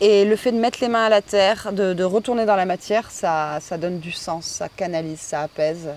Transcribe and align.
Et 0.00 0.24
le 0.24 0.36
fait 0.36 0.52
de 0.52 0.58
mettre 0.58 0.78
les 0.80 0.86
mains 0.86 1.06
à 1.06 1.08
la 1.08 1.22
terre, 1.22 1.72
de, 1.72 2.04
retourner 2.04 2.46
dans 2.46 2.54
la 2.54 2.66
matière, 2.66 3.10
ça, 3.10 3.58
ça, 3.60 3.78
donne 3.78 3.98
du 3.98 4.12
sens, 4.12 4.44
ça 4.44 4.68
canalise, 4.68 5.18
ça 5.18 5.40
apaise. 5.40 5.88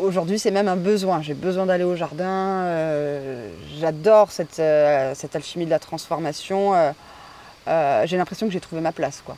Aujourd'hui, 0.00 0.38
c'est 0.38 0.50
même 0.50 0.66
un 0.66 0.76
besoin. 0.76 1.20
J'ai 1.20 1.34
besoin 1.34 1.66
d'aller 1.66 1.84
au 1.84 1.94
jardin. 1.94 2.24
Euh, 2.24 3.50
j'adore 3.78 4.30
cette, 4.30 4.58
euh, 4.60 5.12
cette, 5.14 5.36
alchimie 5.36 5.66
de 5.66 5.70
la 5.70 5.78
transformation. 5.78 6.74
Euh, 6.74 8.06
j'ai 8.06 8.16
l'impression 8.16 8.46
que 8.46 8.52
j'ai 8.54 8.60
trouvé 8.60 8.80
ma 8.80 8.92
place. 8.92 9.20
Quoi. 9.20 9.36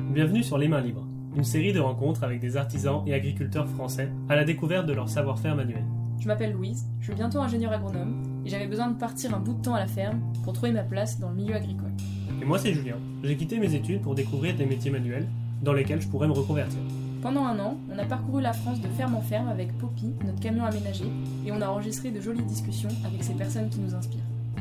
Bienvenue 0.00 0.42
sur 0.42 0.58
Les 0.58 0.66
Mains 0.66 0.80
Libres, 0.80 1.06
une 1.36 1.44
série 1.44 1.72
de 1.72 1.78
rencontres 1.78 2.24
avec 2.24 2.40
des 2.40 2.56
artisans 2.56 3.04
et 3.06 3.14
agriculteurs 3.14 3.68
français 3.68 4.10
à 4.28 4.34
la 4.34 4.42
découverte 4.42 4.86
de 4.86 4.94
leur 4.94 5.08
savoir-faire 5.08 5.54
manuel. 5.54 5.84
Je 6.18 6.26
m'appelle 6.26 6.54
Louise, 6.54 6.86
je 6.98 7.04
suis 7.04 7.14
bientôt 7.14 7.38
ingénieur 7.38 7.72
agronome 7.72 8.35
et 8.46 8.48
j'avais 8.48 8.68
besoin 8.68 8.88
de 8.88 8.96
partir 8.96 9.34
un 9.34 9.40
bout 9.40 9.54
de 9.54 9.62
temps 9.62 9.74
à 9.74 9.80
la 9.80 9.88
ferme 9.88 10.20
pour 10.44 10.52
trouver 10.52 10.70
ma 10.70 10.84
place 10.84 11.18
dans 11.18 11.30
le 11.30 11.34
milieu 11.34 11.56
agricole. 11.56 11.90
Et 12.40 12.44
moi 12.44 12.58
c'est 12.58 12.72
Julien, 12.72 12.96
j'ai 13.24 13.36
quitté 13.36 13.58
mes 13.58 13.74
études 13.74 14.02
pour 14.02 14.14
découvrir 14.14 14.54
des 14.54 14.66
métiers 14.66 14.90
manuels 14.90 15.26
dans 15.62 15.72
lesquels 15.72 16.00
je 16.00 16.06
pourrais 16.06 16.28
me 16.28 16.32
reconvertir. 16.32 16.78
Pendant 17.22 17.44
un 17.44 17.58
an, 17.58 17.76
on 17.92 17.98
a 17.98 18.04
parcouru 18.04 18.40
la 18.40 18.52
France 18.52 18.80
de 18.80 18.86
ferme 18.88 19.16
en 19.16 19.20
ferme 19.20 19.48
avec 19.48 19.76
Poppy, 19.78 20.12
notre 20.24 20.38
camion 20.38 20.64
aménagé, 20.64 21.06
et 21.44 21.50
on 21.50 21.60
a 21.60 21.66
enregistré 21.66 22.12
de 22.12 22.20
jolies 22.20 22.44
discussions 22.44 22.90
avec 23.04 23.24
ces 23.24 23.32
personnes 23.32 23.68
qui 23.68 23.80
nous 23.80 23.94
inspirent. 23.94 24.20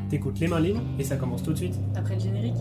T'écoutes 0.10 0.40
les 0.40 0.48
mains 0.48 0.60
libres 0.60 0.82
et 0.98 1.04
ça 1.04 1.18
commence 1.18 1.44
tout 1.44 1.52
de 1.52 1.58
suite. 1.58 1.80
Après 1.96 2.16
le 2.16 2.22
générique. 2.22 2.56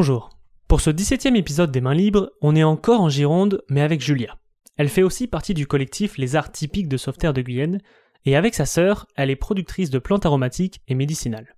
Bonjour. 0.00 0.30
Pour 0.66 0.80
ce 0.80 0.88
17e 0.88 1.36
épisode 1.36 1.70
des 1.70 1.82
Mains 1.82 1.92
Libres, 1.92 2.30
on 2.40 2.56
est 2.56 2.64
encore 2.64 3.02
en 3.02 3.10
Gironde, 3.10 3.62
mais 3.68 3.82
avec 3.82 4.00
Julia. 4.00 4.38
Elle 4.78 4.88
fait 4.88 5.02
aussi 5.02 5.26
partie 5.26 5.52
du 5.52 5.66
collectif 5.66 6.16
Les 6.16 6.36
Arts 6.36 6.52
Typiques 6.52 6.88
de 6.88 6.96
Sauveterre 6.96 7.34
de 7.34 7.42
Guyenne, 7.42 7.82
et 8.24 8.34
avec 8.34 8.54
sa 8.54 8.64
sœur, 8.64 9.06
elle 9.14 9.28
est 9.28 9.36
productrice 9.36 9.90
de 9.90 9.98
plantes 9.98 10.24
aromatiques 10.24 10.80
et 10.88 10.94
médicinales. 10.94 11.54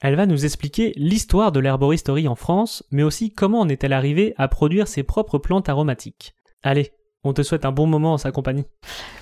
Elle 0.00 0.14
va 0.14 0.26
nous 0.26 0.44
expliquer 0.44 0.92
l'histoire 0.94 1.50
de 1.50 1.58
l'herboristerie 1.58 2.28
en 2.28 2.36
France, 2.36 2.84
mais 2.92 3.02
aussi 3.02 3.32
comment 3.32 3.58
en 3.58 3.68
est-elle 3.68 3.92
arrivée 3.92 4.34
à 4.36 4.46
produire 4.46 4.86
ses 4.86 5.02
propres 5.02 5.38
plantes 5.38 5.68
aromatiques. 5.68 6.36
Allez, 6.62 6.92
on 7.24 7.32
te 7.32 7.42
souhaite 7.42 7.64
un 7.64 7.72
bon 7.72 7.88
moment 7.88 8.12
en 8.12 8.18
sa 8.18 8.30
compagnie. 8.30 8.66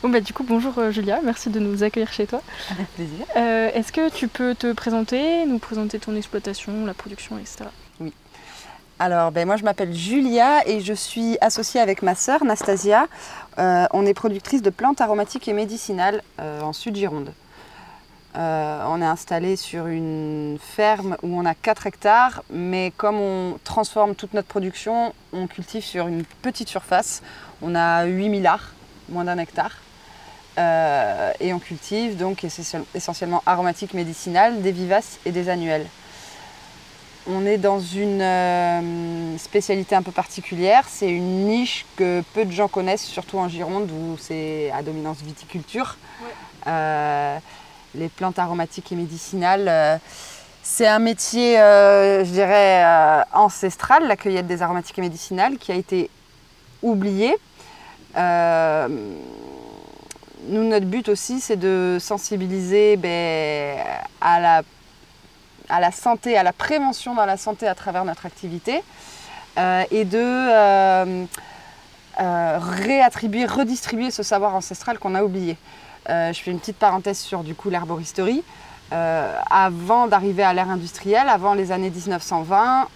Bon 0.03 0.11
bah 0.11 0.21
du 0.21 0.35
coup 0.35 0.45
bonjour 0.45 0.79
euh, 0.79 0.91
Julia, 0.91 1.21
merci 1.25 1.49
de 1.49 1.59
nous 1.59 1.85
accueillir 1.85 2.13
chez 2.13 2.27
toi. 2.27 2.43
Avec 2.71 2.87
plaisir. 2.89 3.25
Euh, 3.35 3.71
est-ce 3.73 3.93
que 3.93 4.15
tu 4.15 4.29
peux 4.29 4.55
te 4.55 4.75
présenter, 4.75 5.47
nous 5.47 5.59
présenter 5.59 5.99
ton 5.99 6.15
exploitation, 6.15 6.85
la 6.85 6.93
production, 6.93 7.39
etc. 7.39 7.65
Alors, 9.01 9.31
ben, 9.31 9.47
moi, 9.47 9.55
je 9.55 9.63
m'appelle 9.63 9.95
Julia 9.95 10.67
et 10.67 10.81
je 10.81 10.93
suis 10.93 11.39
associée 11.41 11.81
avec 11.81 12.03
ma 12.03 12.17
sœur, 12.17 12.45
Nastasia. 12.45 13.07
Euh, 13.61 13.87
on 13.93 14.05
est 14.05 14.13
productrice 14.13 14.61
de 14.61 14.71
plantes 14.71 15.01
aromatiques 15.01 15.47
et 15.47 15.53
médicinales 15.53 16.21
euh, 16.41 16.61
en 16.63 16.73
Sud-Gironde. 16.73 17.33
Euh, 18.37 18.83
on 18.89 19.01
est 19.01 19.07
installé 19.07 19.55
sur 19.55 19.87
une 19.87 20.59
ferme 20.61 21.17
où 21.23 21.39
on 21.39 21.45
a 21.45 21.55
4 21.55 21.87
hectares, 21.87 22.43
mais 22.51 22.93
comme 22.97 23.21
on 23.21 23.59
transforme 23.63 24.17
toute 24.17 24.35
notre 24.35 24.49
production, 24.49 25.15
on 25.33 25.47
cultive 25.47 25.85
sur 25.85 26.09
une 26.09 26.25
petite 26.43 26.69
surface. 26.69 27.23
On 27.63 27.77
a 27.77 28.05
8 28.05 28.47
arts, 28.47 28.73
moins 29.11 29.25
d'un 29.25 29.39
hectare. 29.39 29.77
et 30.59 31.53
on 31.53 31.61
cultive 31.61 32.17
donc 32.17 32.45
essentiellement 32.95 33.45
aromatiques 33.47 33.95
médicinales, 33.95 34.61
des 34.61 34.73
vivaces 34.73 35.21
et 35.25 35.31
des 35.31 35.49
annuelles. 35.49 35.87
On 37.31 37.45
est 37.45 37.59
dans 37.59 37.79
une 37.79 38.23
euh, 38.23 39.37
spécialité 39.37 39.95
un 39.95 40.01
peu 40.01 40.13
particulière. 40.13 40.85
C'est 40.89 41.11
une 41.11 41.47
niche 41.47 41.85
que 41.97 42.23
peu 42.33 42.47
de 42.47 42.51
gens 42.51 42.69
connaissent, 42.69 43.05
surtout 43.05 43.37
en 43.39 43.49
Gironde 43.49 43.91
où 43.91 44.17
c'est 44.19 44.71
à 44.71 44.83
dominance 44.83 45.21
viticulture. 45.21 45.99
Euh, 46.67 47.37
les 47.95 48.09
plantes 48.09 48.39
aromatiques 48.39 48.93
et 48.93 48.95
médicinales, 48.95 49.69
euh, 49.69 49.99
c'est 50.63 50.87
un 50.87 51.01
métier, 51.01 51.57
je 51.57 52.31
dirais, 52.31 52.85
ancestral, 53.33 54.07
la 54.07 54.17
cueillette 54.17 54.47
des 54.47 54.63
aromatiques 54.63 54.99
et 54.99 55.03
médicinales, 55.03 55.59
qui 55.59 55.73
a 55.73 55.75
été 55.75 56.11
oublié. 56.83 57.35
nous, 58.15 58.21
notre 60.47 60.87
but 60.87 61.09
aussi, 61.09 61.41
c'est 61.41 61.57
de 61.57 61.99
sensibiliser 62.01 62.97
ben, 62.97 63.79
à 64.21 64.41
la 64.41 64.63
à 65.69 65.81
la 65.81 65.93
santé, 65.93 66.37
à 66.37 66.43
la 66.43 66.53
prévention 66.53 67.15
dans 67.15 67.27
la 67.27 67.37
santé 67.37 67.67
à 67.67 67.75
travers 67.75 68.05
notre 68.05 68.27
activité 68.27 68.83
euh, 69.59 69.85
et 69.91 70.05
de 70.05 70.19
euh, 70.19 71.25
euh, 72.21 72.59
réattribuer, 72.61 73.47
redistribuer 73.47 74.11
ce 74.11 74.23
savoir 74.23 74.55
ancestral 74.55 74.99
qu'on 74.99 75.15
a 75.15 75.23
oublié. 75.23 75.57
je 76.09 76.41
fais 76.43 76.51
une 76.51 76.61
petite 76.61 76.79
parenthèse 76.79 77.19
sur 77.19 77.43
du 77.43 77.55
coup 77.55 77.71
l'herboristerie. 77.71 78.43
avant 78.91 80.07
d'arriver 80.07 80.43
à 80.43 80.55
l'ère 80.55 80.71
industrielle, 80.71 81.29
avant 81.29 81.55
les 81.55 81.71
années 81.71 81.91
1920, 81.91 82.89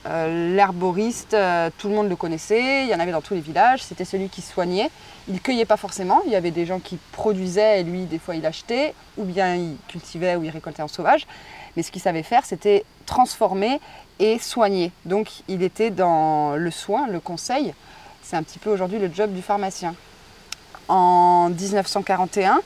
l'herboriste, 0.56 1.36
tout 1.78 1.88
le 1.88 1.94
monde 1.94 2.08
le 2.08 2.16
connaissait, 2.16 2.84
il 2.84 2.88
y 2.88 2.94
en 2.94 3.00
avait 3.00 3.12
dans 3.12 3.20
tous 3.20 3.34
les 3.34 3.40
villages, 3.40 3.82
c'était 3.82 4.06
celui 4.06 4.28
qui 4.28 4.40
soignait. 4.40 4.90
Il 5.28 5.40
cueillait 5.40 5.66
pas 5.66 5.76
forcément, 5.76 6.22
il 6.26 6.32
y 6.32 6.36
avait 6.36 6.50
des 6.50 6.66
gens 6.66 6.80
qui 6.80 6.98
produisaient 7.12 7.80
et 7.80 7.84
lui, 7.84 8.06
des 8.06 8.18
fois, 8.18 8.34
il 8.34 8.44
achetait, 8.46 8.94
ou 9.18 9.24
bien 9.24 9.54
il 9.54 9.76
cultivait 9.88 10.34
ou 10.36 10.42
il 10.42 10.50
récoltait 10.50 10.82
en 10.82 10.88
sauvage. 10.88 11.26
Mais 11.76 11.82
ce 11.82 11.90
qu'il 11.90 12.02
savait 12.02 12.22
faire, 12.22 12.44
c'était 12.44 12.84
transformer 13.06 13.80
et 14.18 14.38
soigner. 14.38 14.92
Donc 15.04 15.28
il 15.48 15.62
était 15.62 15.90
dans 15.90 16.56
le 16.56 16.70
soin, 16.70 17.06
le 17.06 17.20
conseil. 17.20 17.74
C'est 18.22 18.36
un 18.36 18.42
petit 18.42 18.58
peu 18.58 18.70
aujourd'hui 18.70 18.98
le 18.98 19.10
job 19.12 19.32
du 19.32 19.42
pharmacien. 19.42 19.94
En 20.88 21.50
1941, 21.50 22.60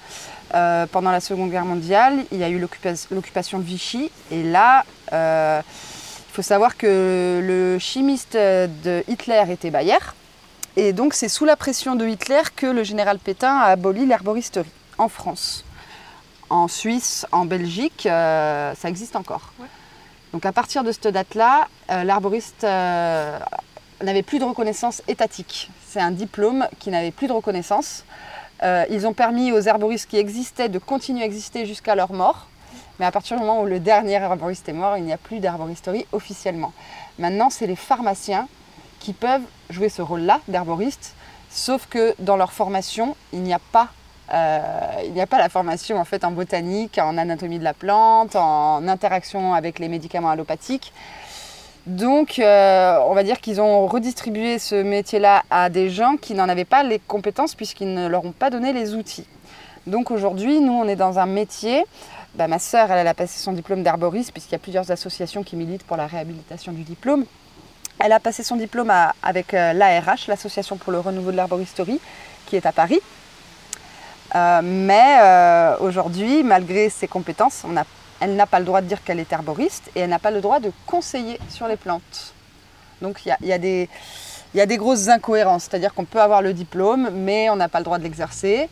euh, 0.54 0.86
pendant 0.86 1.10
la 1.10 1.20
Seconde 1.20 1.50
Guerre 1.50 1.64
mondiale, 1.64 2.24
il 2.32 2.38
y 2.38 2.44
a 2.44 2.48
eu 2.48 2.58
l'occupation 2.58 3.58
de 3.58 3.64
Vichy. 3.64 4.10
Et 4.30 4.42
là, 4.42 4.84
euh, 5.12 5.62
il 5.64 6.32
faut 6.32 6.42
savoir 6.42 6.76
que 6.76 7.40
le 7.42 7.78
chimiste 7.78 8.34
de 8.34 9.04
Hitler 9.08 9.44
était 9.50 9.70
Bayer. 9.70 9.98
Et 10.76 10.92
donc 10.92 11.14
c'est 11.14 11.28
sous 11.28 11.46
la 11.46 11.56
pression 11.56 11.96
de 11.96 12.06
Hitler 12.06 12.42
que 12.54 12.66
le 12.66 12.84
général 12.84 13.18
Pétain 13.18 13.56
a 13.56 13.64
aboli 13.68 14.04
l'herboristerie 14.04 14.70
en 14.98 15.08
France 15.08 15.65
en 16.50 16.68
Suisse, 16.68 17.26
en 17.32 17.44
Belgique, 17.44 18.06
euh, 18.06 18.74
ça 18.74 18.88
existe 18.88 19.16
encore. 19.16 19.52
Donc 20.32 20.46
à 20.46 20.52
partir 20.52 20.84
de 20.84 20.92
cette 20.92 21.08
date-là, 21.08 21.68
euh, 21.90 22.04
l'arboriste 22.04 22.64
euh, 22.64 23.38
n'avait 24.02 24.22
plus 24.22 24.38
de 24.38 24.44
reconnaissance 24.44 25.02
étatique. 25.08 25.70
C'est 25.86 26.00
un 26.00 26.10
diplôme 26.10 26.66
qui 26.78 26.90
n'avait 26.90 27.10
plus 27.10 27.26
de 27.26 27.32
reconnaissance. 27.32 28.04
ils 28.62 29.06
ont 29.06 29.12
permis 29.12 29.52
aux 29.52 29.60
herboristes 29.60 30.08
qui 30.08 30.18
existaient 30.18 30.68
de 30.68 30.78
continuer 30.78 31.22
à 31.22 31.26
exister 31.26 31.66
jusqu'à 31.66 31.94
leur 31.94 32.12
mort. 32.12 32.48
Mais 32.98 33.06
à 33.06 33.12
partir 33.12 33.36
du 33.36 33.42
moment 33.42 33.60
où 33.60 33.66
le 33.66 33.80
dernier 33.80 34.14
herboriste 34.14 34.68
est 34.68 34.72
mort, 34.72 34.96
il 34.96 35.04
n'y 35.04 35.12
a 35.12 35.18
plus 35.18 35.38
d'herboristerie 35.40 36.06
officiellement. 36.12 36.72
Maintenant, 37.18 37.50
c'est 37.50 37.66
les 37.66 37.76
pharmaciens 37.76 38.48
qui 38.98 39.12
peuvent 39.12 39.44
jouer 39.68 39.90
ce 39.90 40.00
rôle-là 40.00 40.40
d'herboriste, 40.48 41.14
sauf 41.50 41.86
que 41.86 42.14
dans 42.18 42.36
leur 42.36 42.52
formation, 42.52 43.14
il 43.32 43.42
n'y 43.42 43.52
a 43.52 43.58
pas 43.58 43.90
euh, 44.32 44.60
il 45.04 45.12
n'y 45.12 45.20
a 45.20 45.26
pas 45.26 45.38
la 45.38 45.48
formation 45.48 45.98
en 45.98 46.04
fait 46.04 46.24
en 46.24 46.32
botanique, 46.32 46.98
en 46.98 47.16
anatomie 47.16 47.58
de 47.58 47.64
la 47.64 47.74
plante, 47.74 48.36
en 48.36 48.86
interaction 48.88 49.54
avec 49.54 49.78
les 49.78 49.88
médicaments 49.88 50.30
allopathiques. 50.30 50.92
Donc, 51.86 52.40
euh, 52.40 52.98
on 53.06 53.14
va 53.14 53.22
dire 53.22 53.40
qu'ils 53.40 53.60
ont 53.60 53.86
redistribué 53.86 54.58
ce 54.58 54.74
métier-là 54.74 55.44
à 55.50 55.70
des 55.70 55.88
gens 55.88 56.16
qui 56.16 56.34
n'en 56.34 56.48
avaient 56.48 56.64
pas 56.64 56.82
les 56.82 56.98
compétences 56.98 57.54
puisqu'ils 57.54 57.94
ne 57.94 58.08
leur 58.08 58.24
ont 58.24 58.32
pas 58.32 58.50
donné 58.50 58.72
les 58.72 58.94
outils. 58.94 59.26
Donc 59.86 60.10
aujourd'hui, 60.10 60.58
nous, 60.58 60.72
on 60.72 60.88
est 60.88 60.96
dans 60.96 61.20
un 61.20 61.26
métier. 61.26 61.84
Bah, 62.34 62.48
ma 62.48 62.58
sœur, 62.58 62.90
elle, 62.90 63.06
a 63.06 63.14
passé 63.14 63.38
son 63.38 63.52
diplôme 63.52 63.84
d'herboriste 63.84 64.32
puisqu'il 64.32 64.52
y 64.52 64.56
a 64.56 64.58
plusieurs 64.58 64.90
associations 64.90 65.44
qui 65.44 65.54
militent 65.54 65.84
pour 65.84 65.96
la 65.96 66.08
réhabilitation 66.08 66.72
du 66.72 66.82
diplôme. 66.82 67.24
Elle 68.00 68.12
a 68.12 68.20
passé 68.20 68.42
son 68.42 68.56
diplôme 68.56 68.92
avec 69.22 69.54
euh, 69.54 69.72
l'ARH, 69.72 70.26
l'Association 70.26 70.76
pour 70.76 70.92
le 70.92 70.98
renouveau 70.98 71.30
de 71.30 71.36
l'herboristerie, 71.36 72.00
qui 72.46 72.56
est 72.56 72.66
à 72.66 72.72
Paris. 72.72 73.00
Euh, 74.36 74.60
mais 74.62 75.18
euh, 75.22 75.76
aujourd'hui, 75.80 76.42
malgré 76.42 76.90
ses 76.90 77.08
compétences, 77.08 77.64
elle 78.20 78.36
n'a 78.36 78.46
pas 78.46 78.58
le 78.58 78.66
droit 78.66 78.82
de 78.82 78.86
dire 78.86 79.02
qu'elle 79.02 79.18
est 79.18 79.32
herboriste 79.32 79.90
et 79.94 80.00
elle 80.00 80.10
n'a 80.10 80.18
pas 80.18 80.30
le 80.30 80.42
droit 80.42 80.60
de 80.60 80.70
conseiller 80.84 81.38
sur 81.48 81.66
les 81.68 81.76
plantes. 81.76 82.34
Donc 83.00 83.22
il 83.24 83.34
y, 83.46 83.52
a, 83.52 83.58
des, 83.58 83.88
grosses 84.76 85.08
incohérences, 85.08 85.64
c'est-à-dire 85.64 85.94
qu'on 85.94 86.04
peut 86.04 86.20
avoir 86.20 86.42
le 86.42 86.52
diplôme, 86.52 87.10
mais 87.12 87.48
on 87.50 87.56
n'a 87.56 87.68
pas 87.68 87.78
le 87.78 87.84
droit 87.84 87.98
de 87.98 88.04
l'exercer. 88.04 88.68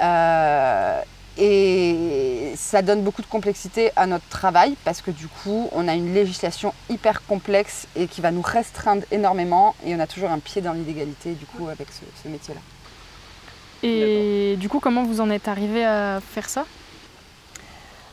Euh, 0.00 1.00
Et 1.38 2.52
ça 2.56 2.82
donne 2.82 3.02
beaucoup 3.02 3.22
de 3.22 3.26
complexité 3.26 3.92
à 3.96 4.06
notre 4.06 4.28
travail 4.28 4.76
parce 4.84 5.00
que 5.02 5.10
du 5.10 5.28
coup, 5.28 5.68
on 5.72 5.86
a 5.86 5.94
une 5.94 6.14
législation 6.14 6.72
hyper 6.88 7.24
complexe 7.26 7.86
et 7.94 8.06
qui 8.06 8.20
va 8.20 8.30
nous 8.30 8.42
restreindre 8.42 9.02
énormément 9.10 9.74
et 9.84 9.94
on 9.94 10.00
a 10.00 10.06
toujours 10.06 10.30
un 10.30 10.38
pied 10.38 10.62
dans 10.62 10.72
l'illégalité 10.72 11.34
du 11.34 11.46
coup 11.46 11.68
avec 11.68 11.88
ce, 11.92 12.28
métier-là. 12.28 12.60
Et 13.86 14.56
du 14.56 14.68
coup, 14.68 14.80
comment 14.80 15.04
vous 15.04 15.20
en 15.20 15.30
êtes 15.30 15.48
arrivé 15.48 15.84
à 15.84 16.20
faire 16.20 16.48
ça? 16.48 16.64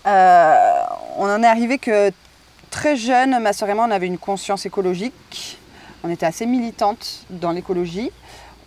Euh, 0.05 0.83
On 1.17 1.25
en 1.25 1.41
est 1.41 1.47
arrivé 1.47 1.77
que 1.77 2.11
très 2.69 2.95
jeune, 2.95 3.39
ma 3.39 3.53
soeur 3.53 3.69
et 3.69 3.73
moi, 3.73 3.85
on 3.87 3.91
avait 3.91 4.07
une 4.07 4.17
conscience 4.17 4.65
écologique. 4.65 5.57
On 6.03 6.09
était 6.09 6.25
assez 6.25 6.45
militante 6.45 7.25
dans 7.29 7.51
l'écologie. 7.51 8.11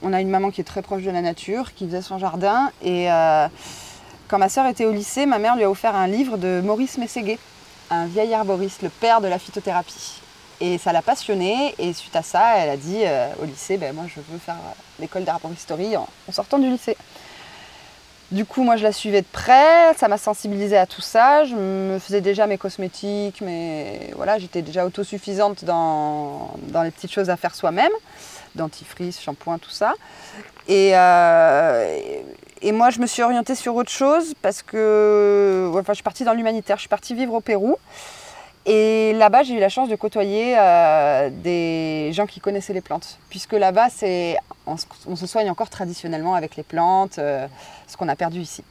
On 0.02 0.12
a 0.12 0.20
une 0.20 0.30
maman 0.30 0.50
qui 0.50 0.60
est 0.60 0.64
très 0.64 0.82
proche 0.82 1.02
de 1.02 1.10
la 1.10 1.22
nature, 1.22 1.74
qui 1.74 1.86
faisait 1.86 2.02
son 2.02 2.18
jardin 2.18 2.70
et 2.82 3.10
euh, 3.10 3.48
quand 4.28 4.38
ma 4.38 4.48
sœur 4.48 4.66
était 4.66 4.84
au 4.84 4.92
lycée, 4.92 5.24
ma 5.24 5.38
mère 5.38 5.56
lui 5.56 5.64
a 5.64 5.70
offert 5.70 5.94
un 5.94 6.08
livre 6.08 6.36
de 6.36 6.60
Maurice 6.64 6.98
Mességuet, 6.98 7.38
un 7.90 8.06
vieil 8.06 8.34
arboriste, 8.34 8.82
le 8.82 8.88
père 8.88 9.20
de 9.20 9.28
la 9.28 9.38
phytothérapie. 9.38 10.20
Et 10.60 10.78
ça 10.78 10.92
l'a 10.92 11.02
passionnée, 11.02 11.74
et 11.78 11.92
suite 11.92 12.16
à 12.16 12.22
ça, 12.22 12.56
elle 12.58 12.70
a 12.70 12.76
dit 12.76 13.02
euh, 13.04 13.28
au 13.42 13.44
lycée, 13.44 13.76
ben, 13.76 13.94
moi 13.94 14.04
je 14.08 14.20
veux 14.20 14.38
faire 14.38 14.54
euh, 14.54 14.72
l'école 15.00 15.24
d'arboristerie 15.24 15.96
en, 15.96 16.08
en, 16.28 16.32
sortant 16.32 16.58
du 16.58 16.68
lycée. 16.70 16.96
Du 18.32 18.44
coup, 18.44 18.64
moi 18.64 18.76
je 18.76 18.82
la 18.82 18.90
suivais 18.90 19.20
de 19.20 19.26
près, 19.30 19.94
ça 19.96 20.08
m'a 20.08 20.18
sensibilisée 20.18 20.78
à 20.78 20.86
tout 20.86 21.02
ça, 21.02 21.44
je 21.44 21.54
me 21.54 21.98
faisais 21.98 22.22
déjà 22.22 22.46
mes 22.46 22.58
cosmétiques, 22.58 23.40
mais 23.42 24.10
voilà, 24.16 24.38
j'étais 24.38 24.62
déjà 24.62 24.86
autosuffisante 24.86 25.64
dans, 25.64 26.50
dans 26.68 26.82
les 26.82 26.90
petites 26.90 27.12
choses 27.12 27.28
à 27.28 27.36
faire 27.36 27.54
soi-même, 27.54 27.92
dentifrice, 28.54 29.20
shampoing, 29.20 29.58
tout 29.58 29.70
ça. 29.70 29.94
Et, 30.68 30.92
euh, 30.94 32.22
et 32.62 32.72
moi, 32.72 32.90
je 32.90 33.00
me 33.00 33.06
suis 33.06 33.22
orientée 33.22 33.54
sur 33.54 33.76
autre 33.76 33.90
chose 33.90 34.34
parce 34.42 34.62
que 34.62 35.70
enfin, 35.74 35.92
je 35.92 35.96
suis 35.96 36.02
partie 36.02 36.24
dans 36.24 36.32
l'humanitaire. 36.32 36.76
Je 36.76 36.82
suis 36.82 36.88
partie 36.88 37.14
vivre 37.14 37.34
au 37.34 37.40
Pérou. 37.40 37.76
Et 38.68 39.12
là-bas, 39.12 39.44
j'ai 39.44 39.54
eu 39.54 39.60
la 39.60 39.68
chance 39.68 39.88
de 39.88 39.94
côtoyer 39.94 40.56
euh, 40.58 41.30
des 41.30 42.10
gens 42.12 42.26
qui 42.26 42.40
connaissaient 42.40 42.72
les 42.72 42.80
plantes. 42.80 43.18
Puisque 43.30 43.52
là-bas, 43.52 43.88
on, 44.66 44.76
se 45.16 45.26
soigne 45.26 45.48
encore 45.50 45.70
traditionnellement 45.70 46.34
avec 46.34 46.56
les 46.56 46.64
plantes, 46.64 47.18
euh, 47.18 47.46
ce 47.86 47.96
qu'on 47.96 48.08
a 48.08 48.16
perdu 48.16 48.40
ici. 48.40 48.64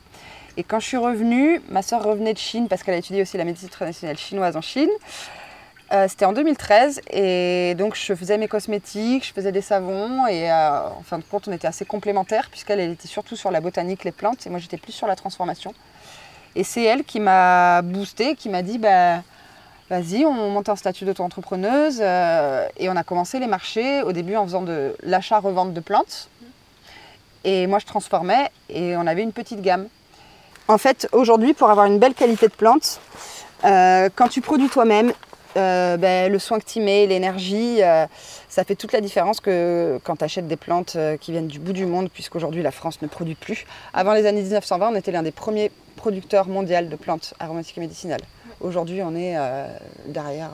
Et 0.57 0.63
quand 0.63 0.79
je 0.79 0.87
suis 0.87 0.97
revenue, 0.97 1.61
ma 1.69 1.81
soeur 1.81 2.03
revenait 2.03 2.33
de 2.33 2.37
Chine 2.37 2.67
parce 2.67 2.83
qu'elle 2.83 2.95
a 2.95 2.97
étudié 2.97 3.21
aussi 3.21 3.37
la 3.37 3.45
médecine 3.45 3.69
traditionnelle 3.69 4.17
chinoise 4.17 4.57
en 4.57 4.61
Chine. 4.61 4.89
Euh, 5.93 6.07
c'était 6.09 6.25
en 6.25 6.33
2013 6.33 7.01
et 7.11 7.75
donc 7.77 7.95
je 7.95 8.15
faisais 8.15 8.39
mes 8.39 8.47
cosmétiques, 8.47 9.27
je 9.27 9.33
faisais 9.33 9.51
des 9.51 9.61
savons 9.61 10.25
et 10.25 10.51
euh, 10.51 10.87
en 10.87 11.03
fin 11.03 11.19
de 11.19 11.23
compte 11.23 11.47
on 11.47 11.51
était 11.51 11.67
assez 11.67 11.85
complémentaires 11.85 12.49
puisqu'elle 12.49 12.79
était 12.79 13.07
surtout 13.07 13.35
sur 13.35 13.51
la 13.51 13.61
botanique, 13.61 14.03
les 14.03 14.11
plantes 14.11 14.47
et 14.47 14.49
moi 14.49 14.57
j'étais 14.57 14.77
plus 14.77 14.93
sur 14.93 15.05
la 15.05 15.15
transformation. 15.15 15.75
Et 16.55 16.63
c'est 16.63 16.83
elle 16.83 17.03
qui 17.03 17.19
m'a 17.19 17.83
boosté, 17.83 18.35
qui 18.35 18.49
m'a 18.49 18.63
dit 18.63 18.79
bah, 18.79 19.21
vas-y 19.89 20.25
on 20.25 20.33
monte 20.33 20.69
un 20.69 20.75
statut 20.75 21.05
d'auto-entrepreneuse 21.05 21.99
euh, 22.01 22.67
et 22.77 22.89
on 22.89 22.95
a 22.95 23.03
commencé 23.03 23.39
les 23.39 23.47
marchés 23.47 24.01
au 24.01 24.11
début 24.11 24.35
en 24.35 24.45
faisant 24.45 24.61
de 24.61 24.95
l'achat-revente 25.03 25.73
de 25.73 25.79
plantes 25.79 26.29
et 27.43 27.67
moi 27.67 27.79
je 27.79 27.85
transformais 27.85 28.49
et 28.69 28.97
on 28.97 29.05
avait 29.05 29.23
une 29.23 29.33
petite 29.33 29.61
gamme. 29.61 29.87
En 30.67 30.77
fait 30.77 31.07
aujourd'hui 31.11 31.53
pour 31.53 31.69
avoir 31.69 31.85
une 31.85 31.99
belle 31.99 32.15
qualité 32.15 32.47
de 32.47 32.53
plantes, 32.53 32.99
quand 33.61 34.27
tu 34.29 34.41
produis 34.41 34.69
toi-même, 34.69 35.11
euh, 35.57 35.95
ben, 35.95 36.29
le 36.29 36.37
soin 36.37 36.59
que 36.59 36.65
tu 36.65 36.81
mets, 36.81 37.05
l'énergie, 37.07 37.81
euh, 37.81 38.05
ça 38.49 38.65
fait 38.65 38.75
toute 38.75 38.91
la 38.91 38.99
différence 38.99 39.39
que 39.39 39.99
quand 40.03 40.17
tu 40.17 40.25
achètes 40.25 40.47
des 40.47 40.57
plantes 40.57 40.95
euh, 40.97 41.15
qui 41.15 41.31
viennent 41.31 41.47
du 41.47 41.59
bout 41.59 41.71
du 41.71 41.85
monde, 41.85 42.09
puisqu'aujourd'hui 42.11 42.61
la 42.61 42.71
France 42.71 43.01
ne 43.01 43.07
produit 43.07 43.35
plus. 43.35 43.65
Avant 43.93 44.13
les 44.13 44.25
années 44.25 44.41
1920, 44.41 44.89
on 44.91 44.95
était 44.95 45.11
l'un 45.11 45.23
des 45.23 45.31
premiers 45.31 45.71
producteurs 45.95 46.47
mondiaux 46.47 46.81
de 46.81 46.95
plantes 46.97 47.33
aromatiques 47.39 47.77
et 47.77 47.81
médicinales. 47.81 48.21
Aujourd'hui, 48.61 49.01
on 49.03 49.15
est 49.15 49.35
derrière 50.07 50.51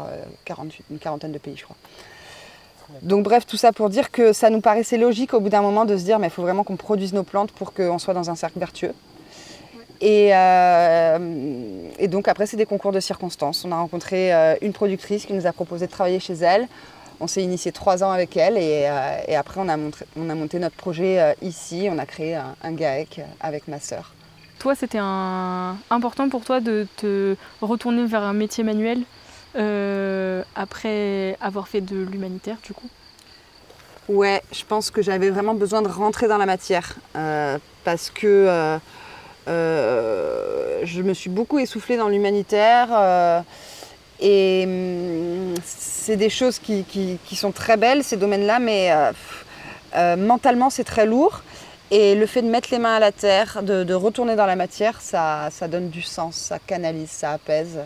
une 0.89 1.00
quarantaine 1.00 1.31
de 1.31 1.38
pays, 1.38 1.56
je 1.57 1.63
crois. 1.63 1.77
Donc 3.01 3.24
bref, 3.24 3.45
tout 3.45 3.57
ça 3.57 3.71
pour 3.71 3.89
dire 3.89 4.12
que 4.12 4.33
ça 4.33 4.50
nous 4.50 4.59
paraissait 4.59 4.98
logique 4.98 5.33
au 5.33 5.39
bout 5.39 5.50
d'un 5.50 5.62
moment 5.62 5.86
de 5.86 5.95
se 5.95 6.03
dire 6.03 6.19
mais 6.19 6.27
il 6.27 6.31
faut 6.31 6.42
vraiment 6.42 6.63
qu'on 6.63 6.75
produise 6.75 7.13
nos 7.13 7.24
plantes 7.24 7.51
pour 7.51 7.74
qu'on 7.74 8.00
soit 8.00 8.13
dans 8.13 8.30
un 8.30 8.36
cercle 8.36 8.59
vertueux. 8.59 8.94
Euh, 10.03 11.89
et, 12.00 12.07
donc 12.07 12.27
après, 12.27 12.45
c'est 12.45 12.57
des 12.57 12.65
concours 12.65 12.92
de 12.92 13.00
circonstances. 13.00 13.65
On 13.65 13.71
a 13.71 13.77
rencontré 13.77 14.33
euh, 14.33 14.56
une 14.62 14.74
productrice 14.74 15.25
qui 15.25 15.33
nous 15.33 15.45
a 15.45 15.53
proposé 15.53 15.88
de 15.88 15.92
travailler 15.92 16.19
chez 16.19 16.33
elle. 16.33 16.68
On 17.19 17.27
s'est 17.27 17.44
initié 17.44 17.71
trois 17.71 18.03
ans 18.03 18.09
avec 18.09 18.36
elle 18.36 18.57
et, 18.57 18.88
euh, 18.88 19.38
après, 19.38 19.62
on 19.62 19.69
a, 19.69 19.77
monté 20.36 20.59
notre 20.59 20.75
projet 20.75 21.36
ici. 21.42 21.88
On 21.92 22.00
a 22.00 22.06
créé 22.06 22.36
un, 22.36 22.71
GAEC 22.71 23.21
avec 23.39 23.68
ma 23.68 23.80
sœur. 23.80 24.13
Toi, 24.61 24.75
c'était 24.75 24.99
important 24.99 26.29
pour 26.29 26.43
toi 26.43 26.59
de 26.59 26.87
te 26.95 27.35
retourner 27.61 28.05
vers 28.05 28.21
un 28.21 28.33
métier 28.33 28.63
manuel 28.63 29.03
après 30.55 31.35
avoir 31.41 31.67
fait 31.67 31.81
de 31.81 31.97
l'humanitaire, 31.97 32.57
du 32.63 32.73
coup? 32.73 32.87
Ouais, 34.07 34.41
je 34.51 34.63
pense 34.63 34.91
que 34.91 35.01
j'avais 35.01 35.29
vraiment 35.31 35.55
besoin 35.55 35.81
de 35.81 35.87
rentrer 35.87 36.27
dans 36.27 36.37
la 36.37 36.45
matière 36.45 36.95
parce 37.83 38.11
que 38.11 38.77
euh, 39.47 40.81
je 40.83 41.01
me 41.01 41.13
suis 41.13 41.29
beaucoup 41.29 41.59
essoufflée 41.59 41.97
dans 41.97 42.09
l'humanitaire. 42.09 42.87
Euh, 42.91 43.41
et 44.19 44.63
hum, 44.65 45.55
c'est 45.65 46.15
des 46.15 46.29
choses 46.29 46.59
qui, 46.59 47.19
sont 47.33 47.51
très 47.51 47.77
belles, 47.77 48.03
ces 48.03 48.17
domaines-là, 48.17 48.59
mais 48.59 48.91
euh, 49.95 50.15
mentalement, 50.15 50.69
c'est 50.69 50.83
très 50.83 51.05
lourd. 51.05 51.41
Et 51.91 52.15
le 52.15 52.25
fait 52.25 52.41
de 52.41 52.47
mettre 52.47 52.69
les 52.71 52.79
mains 52.79 52.95
à 52.95 52.99
la 52.99 53.11
terre, 53.11 53.63
de, 53.63 53.93
retourner 53.93 54.35
dans 54.35 54.45
la 54.45 54.55
matière, 54.55 55.01
ça, 55.01 55.49
ça, 55.51 55.67
donne 55.67 55.89
du 55.89 56.01
sens, 56.01 56.35
ça 56.35 56.57
canalise, 56.57 57.09
ça 57.09 57.31
apaise. 57.31 57.79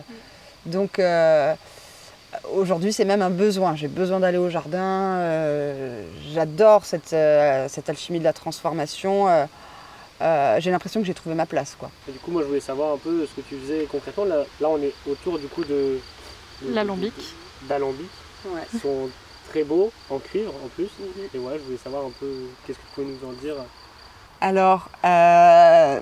Donc 0.64 1.00
aujourd'hui, 2.52 2.92
c'est 2.92 3.04
même 3.04 3.22
un 3.22 3.30
besoin. 3.30 3.74
J'ai 3.74 3.88
besoin 3.88 4.20
d'aller 4.20 4.38
au 4.38 4.48
jardin. 4.48 5.18
J'adore 6.32 6.84
cette, 6.84 7.16
cette, 7.68 7.88
alchimie 7.88 8.20
de 8.20 8.24
la 8.24 8.32
transformation. 8.32 9.26
Euh, 10.22 10.56
j'ai 10.60 10.70
l'impression 10.70 11.00
que 11.00 11.06
j'ai 11.06 11.14
trouvé 11.14 11.34
ma 11.34 11.46
place. 11.46 11.76
Quoi. 11.78 11.90
du 12.08 12.18
coup, 12.18 12.30
moi, 12.30 12.42
je 12.42 12.48
voulais 12.48 12.60
savoir 12.60 12.94
un 12.94 12.98
peu 12.98 13.26
ce 13.26 13.40
que 13.40 13.46
tu 13.46 13.58
faisais 13.58 13.86
concrètement. 13.90 14.24
Là, 14.24 14.44
on 14.62 14.80
est 14.80 14.94
autour 15.06 15.38
du 15.38 15.46
coup 15.46 15.64
de. 15.64 15.98
L'alambic. 16.70 17.12
D'alambic. 17.68 18.08
Ouais. 18.46 18.62
Ils 18.72 18.80
sont 18.80 19.10
très 19.50 19.64
beaux, 19.64 19.92
en 20.08 20.18
cuivre 20.18 20.52
en 20.64 20.68
plus. 20.68 20.88
Mhm. 20.98 21.28
Et 21.34 21.38
voilà, 21.38 21.58
je 21.58 21.64
voulais 21.64 21.78
savoir 21.78 22.04
un 22.04 22.12
peu 22.18 22.32
qu'est-ce 22.66 22.78
que 22.78 22.82
tu 22.82 22.94
pouvais 22.94 23.06
nous 23.06 23.28
en 23.28 23.32
dire. 23.32 23.56
Alors, 24.48 24.90
euh, 25.04 26.00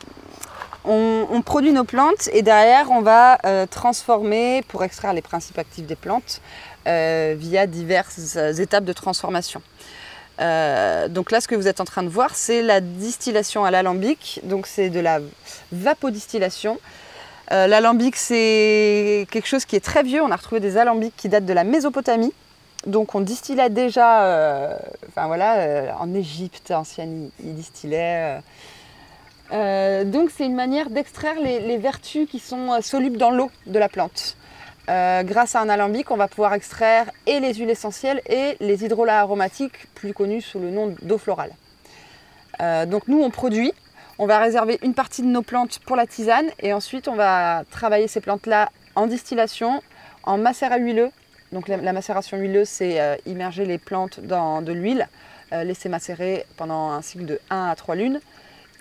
on, 0.85 1.41
produit 1.41 1.73
nos 1.73 1.85
plantes 1.85 2.29
et 2.31 2.43
derrière, 2.43 2.91
on 2.91 3.00
va 3.00 3.38
euh, 3.46 3.64
transformer 3.64 4.61
pour 4.69 4.85
extraire 4.85 5.14
les 5.14 5.23
principes 5.23 5.58
actifs 5.58 5.87
des 5.87 5.96
plantes 5.96 6.43
via 6.85 7.67
diverses 7.67 8.37
étapes 8.58 8.85
de 8.85 8.93
transformation. 8.93 9.62
Euh, 10.41 11.08
donc 11.08 11.31
là, 11.31 11.41
ce 11.41 11.48
que 11.48 11.55
vous 11.55 11.69
êtes 11.69 11.81
en 11.81 11.86
train 11.86 12.03
de 12.03 12.10
voir, 12.10 12.34
c'est 12.34 12.60
la 12.60 12.82
distillation 12.82 13.65
à 13.65 13.70
l'alambic. 13.70 14.41
Donc 14.44 14.67
c'est 14.67 14.91
de 14.91 15.01
la 15.01 15.20
vapodistillation. 15.72 16.79
Euh, 17.51 17.67
l'alambic, 17.67 18.15
c'est 18.15 19.27
quelque 19.31 19.48
chose 19.48 19.65
qui 19.65 19.77
est 19.77 19.84
très 19.84 20.03
vieux. 20.03 20.22
On 20.22 20.31
a 20.31 20.36
retrouvé 20.36 20.60
des 20.60 20.77
alambics 20.77 21.17
qui 21.17 21.31
datent 21.31 21.46
de 21.46 21.53
la 21.55 21.65
Mésopotamie. 21.65 22.34
Donc 22.86 23.14
on 23.14 23.20
distillait 23.20 23.70
déjà, 23.70 24.24
euh, 24.24 24.76
enfin 25.08 25.26
voilà, 25.26 25.96
en 26.00 26.12
Égypte 26.14 26.70
ancienne, 26.70 27.31
ils 27.43 27.55
distillaient. 27.55 28.41
donc 29.50 30.31
c'est 30.31 30.44
une 30.44 30.55
manière 30.55 30.91
d'extraire 30.91 31.36
les, 31.41 31.79
vertus 31.79 32.29
qui 32.29 32.38
sont 32.38 32.81
solubles 32.82 33.17
dans 33.17 33.31
l'eau 33.31 33.50
de 33.67 33.79
la 33.79 33.88
plante. 33.88 34.36
Euh, 34.91 35.22
grâce 35.22 35.55
à 35.55 35.60
un 35.60 35.69
alambic, 35.69 36.10
on 36.10 36.17
va 36.17 36.29
pouvoir 36.29 36.53
extraire 36.53 37.10
et 37.26 37.41
les 37.41 37.55
huiles 37.55 37.70
essentielles 37.70 38.20
et 38.26 38.56
les 38.60 38.84
hydrolats 38.84 39.20
aromatiques, 39.20 39.86
plus 39.94 40.12
connus 40.12 40.43
sous 40.43 40.58
le 40.58 40.70
nom 40.70 40.94
d'eau 41.03 41.17
florale. 41.17 41.53
Euh, 42.60 42.84
donc 42.84 43.08
nous, 43.08 43.22
on 43.22 43.31
produit, 43.31 43.72
on 44.19 44.26
va 44.26 44.38
réserver 44.38 44.79
une 44.82 44.94
partie 44.94 45.22
de 45.22 45.26
nos 45.26 45.43
plantes 45.43 45.79
pour 45.86 45.96
la 45.96 46.06
tisane 46.06 46.50
et 46.60 46.72
ensuite 46.74 47.08
on 47.08 47.14
va 47.14 47.62
travailler 47.70 48.08
ces 48.08 48.20
plantes-là 48.20 48.70
en 48.94 49.06
distillation, 49.06 49.82
en 50.22 50.36
macérat 50.36 50.76
huileux. 50.76 51.10
Donc 51.55 51.69
la, 51.69 51.93
macération 51.93 52.37
huileuse, 52.37 52.69
c'est 52.69 53.01
euh, 53.01 53.17
immerger 53.25 53.65
les 53.65 53.79
plantes 53.79 54.20
dans 54.20 54.61
de 54.61 54.73
l'huile, 54.73 55.08
laisser 55.53 55.89
macérer 55.89 56.46
pendant 56.56 56.91
un 56.91 57.01
cycle 57.01 57.27
de 57.27 57.41
1 57.49 57.69
à 57.69 57.77
3 57.77 57.94
lunes 57.94 58.20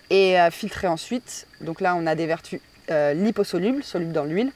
et 0.09 0.37
filtrer 0.49 0.87
ensuite. 0.87 1.45
Donc 1.61 1.81
là, 1.81 1.95
on 1.95 2.07
a 2.07 2.15
des 2.15 2.25
vertus 2.25 2.59
liposolubles, 2.89 3.83
solubles 3.83 4.11
dans 4.11 4.23
l'huile. 4.23 4.51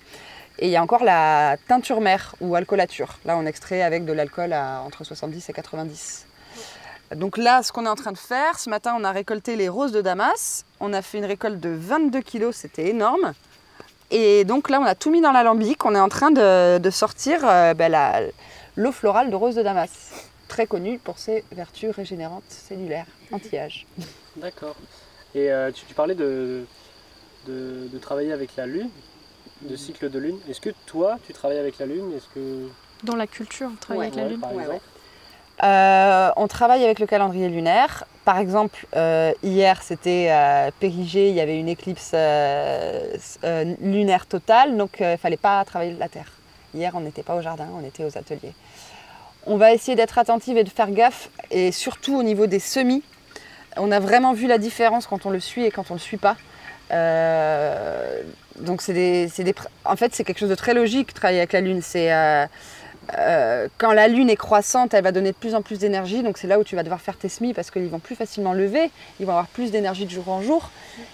Et 0.59 0.67
il 0.67 0.71
y 0.71 0.75
a 0.75 0.81
encore 0.81 1.03
la 1.03 1.57
teinture 1.67 2.01
mère 2.01 2.33
ou 2.41 2.55
alcoolature. 2.55 3.19
Là, 3.25 3.37
on 3.37 3.45
extrait 3.45 3.83
avec 3.83 4.05
de 4.05 4.13
l'alcool 4.13 4.53
à 4.53 4.81
entre 4.81 5.03
70 5.03 5.47
et 5.49 5.53
90. 5.53 6.25
Donc 7.15 7.37
là, 7.37 7.63
ce 7.63 7.71
qu'on 7.71 7.85
est 7.85 7.89
en 7.89 7.95
train 7.95 8.11
de 8.11 8.17
faire, 8.17 8.59
ce 8.59 8.69
matin, 8.69 8.95
on 8.97 9.03
a 9.03 9.11
récolté 9.11 9.55
les 9.55 9.69
roses 9.69 9.91
de 9.91 10.01
Damas. 10.01 10.65
On 10.79 10.93
a 10.93 11.01
fait 11.01 11.19
une 11.19 11.25
récolte 11.25 11.59
de 11.59 11.69
22 11.69 12.21
kilos, 12.21 12.55
c'était 12.55 12.89
énorme. 12.89 13.33
Et 14.11 14.45
donc 14.45 14.69
là, 14.69 14.79
on 14.79 14.85
a 14.85 14.95
tout 14.95 15.11
mis 15.11 15.21
dans 15.21 15.31
l'alambic. 15.31 15.85
On 15.85 15.93
est 15.95 15.99
en 15.99 16.09
train 16.09 16.31
de, 16.31 16.89
sortir 16.89 17.41
euh, 17.43 17.73
ben, 17.73 18.31
l'eau 18.75 18.91
florale 18.91 19.29
de 19.29 19.35
rose 19.35 19.55
de 19.55 19.63
Damas, 19.63 20.13
très 20.47 20.67
connue 20.67 20.99
pour 20.99 21.19
ses 21.19 21.43
vertus 21.51 21.91
régénérantes 21.91 22.43
cellulaires, 22.47 23.07
anti-âge. 23.31 23.85
D'accord. 24.37 24.75
Et 25.35 25.51
euh, 25.51 25.71
tu, 25.71 25.93
parlais 25.93 26.15
de, 26.15 26.65
de, 27.47 27.97
travailler 27.99 28.31
avec 28.31 28.55
la 28.55 28.65
lune, 28.65 28.89
de 29.61 29.75
cycle 29.75 30.09
de 30.09 30.19
lune. 30.19 30.39
Est-ce 30.49 30.61
que 30.61 30.69
toi, 30.85 31.17
tu 31.25 31.33
travailles 31.33 31.59
avec 31.59 31.77
la 31.79 31.85
lune? 31.85 32.13
Est-ce 32.15 32.27
que 32.33 32.69
dans 33.03 33.15
la 33.15 33.27
culture, 33.27 33.69
on 33.71 33.75
travaille 33.75 34.07
avec 34.07 34.15
la 34.15 34.27
lune 34.27 34.41
euh, 35.63 36.29
On 36.35 36.47
travaille 36.47 36.83
avec 36.83 36.99
le 36.99 37.05
calendrier 37.05 37.49
lunaire. 37.49 38.05
Par 38.27 38.39
exemple, 38.39 38.85
euh, 38.93 39.31
hier, 39.41 39.81
c'était 39.81 40.27
à 40.27 40.71
Périgée, 40.77 41.29
il 41.29 41.35
y 41.35 41.39
avait 41.39 41.57
une 41.57 41.69
éclipse 41.69 42.11
lunaire 43.81 44.25
totale, 44.25 44.75
donc 44.75 44.97
il 44.99 45.11
ne 45.11 45.15
fallait 45.15 45.37
pas 45.37 45.63
travailler 45.63 45.93
la 45.97 46.09
Terre. 46.09 46.33
Hier, 46.73 46.91
on 46.93 46.99
n'était 46.99 47.23
pas 47.23 47.35
au 47.35 47.41
jardin, 47.41 47.69
on 47.73 47.87
était 47.87 48.03
aux 48.03 48.17
ateliers. 48.17 48.51
On 49.45 49.55
va 49.55 49.71
essayer 49.71 49.95
d'être 49.95 50.17
attentive 50.17 50.57
et 50.57 50.65
de 50.65 50.69
faire 50.69 50.91
gaffe, 50.91 51.29
et 51.51 51.71
surtout 51.71 52.17
au 52.17 52.23
niveau 52.23 52.47
des 52.47 52.59
semis. 52.59 53.01
On 53.77 53.93
a 53.93 54.01
vraiment 54.01 54.33
vu 54.33 54.47
la 54.47 54.57
différence 54.57 55.07
quand 55.07 55.25
on 55.25 55.29
le 55.29 55.39
suit 55.39 55.63
et 55.63 55.71
quand 55.71 55.89
on 55.89 55.93
ne 55.93 55.99
le 55.99 56.03
suit 56.03 56.17
pas. 56.17 56.35
Euh, 56.91 58.23
donc 58.59 58.81
c'est 58.81 58.91
des, 58.91 59.29
en 59.85 59.95
fait 59.95 60.13
c'est 60.13 60.25
quelque 60.25 60.39
chose 60.39 60.49
de 60.49 60.55
très 60.55 60.73
logique 60.73 61.13
travailler 61.13 61.39
avec 61.39 61.53
la 61.53 61.61
lune. 61.61 61.81
C'est 61.81 62.11
euh, 63.13 63.37
euh, 63.37 63.67
quand 63.77 63.93
la 63.93 64.07
lune 64.07 64.29
est 64.29 64.35
croissante, 64.35 64.93
elle 64.93 65.03
va 65.03 65.11
donner 65.11 65.31
de 65.31 65.37
plus 65.37 65.55
en 65.55 65.61
plus 65.61 65.79
d'énergie. 65.79 66.23
Donc 66.23 66.37
c'est 66.37 66.47
là 66.47 66.59
où 66.59 66.63
tu 66.63 66.75
vas 66.75 66.83
devoir 66.83 67.01
faire 67.01 67.17
tes 67.17 67.29
semis 67.29 67.53
parce 67.53 67.71
qu'ils 67.71 67.87
vont 67.87 67.99
plus 67.99 68.15
facilement 68.15 68.53
lever, 68.53 68.91
ils 69.19 69.25
vont 69.25 69.33
avoir 69.33 69.47
plus 69.47 69.71
d'énergie 69.71 70.05
de 70.05 70.11
jour 70.11 70.27
en 70.29 70.41
jour. 70.41 70.71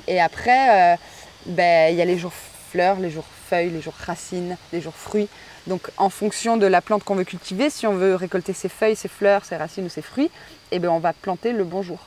Et 0.08 0.20
après, 0.20 0.98
ben, 1.46 1.94
il 1.94 1.98
y 1.98 2.02
a 2.02 2.06
les 2.06 2.18
jours 2.18 2.34
fleurs, 2.72 3.00
les 3.00 3.10
jours 3.10 3.26
feuilles, 3.48 3.70
les 3.70 3.82
jours 3.82 3.94
racines, 4.06 4.58
les 4.72 4.82
jours 4.82 4.96
fruits. 4.96 5.30
Donc 5.68 5.90
en 5.98 6.10
fonction 6.10 6.58
de 6.58 6.66
la 6.66 6.82
plante 6.82 7.04
qu'on 7.04 7.16
veut 7.16 7.24
cultiver, 7.24 7.70
si 7.70 7.88
on 7.88 7.94
veut 7.94 8.16
récolter 8.16 8.54
ses 8.54 8.70
feuilles, 8.70 8.96
ses 8.96 9.08
fleurs, 9.08 9.46
ses 9.46 9.56
racines 9.56 9.86
ou 9.86 9.90
ses 9.90 10.02
fruits, 10.02 10.32
eh 10.72 10.80
ben, 10.80 10.90
on 10.90 11.00
va 11.00 11.14
planter 11.14 11.52
le 11.52 11.64
bon 11.64 11.82
jour. 11.82 12.00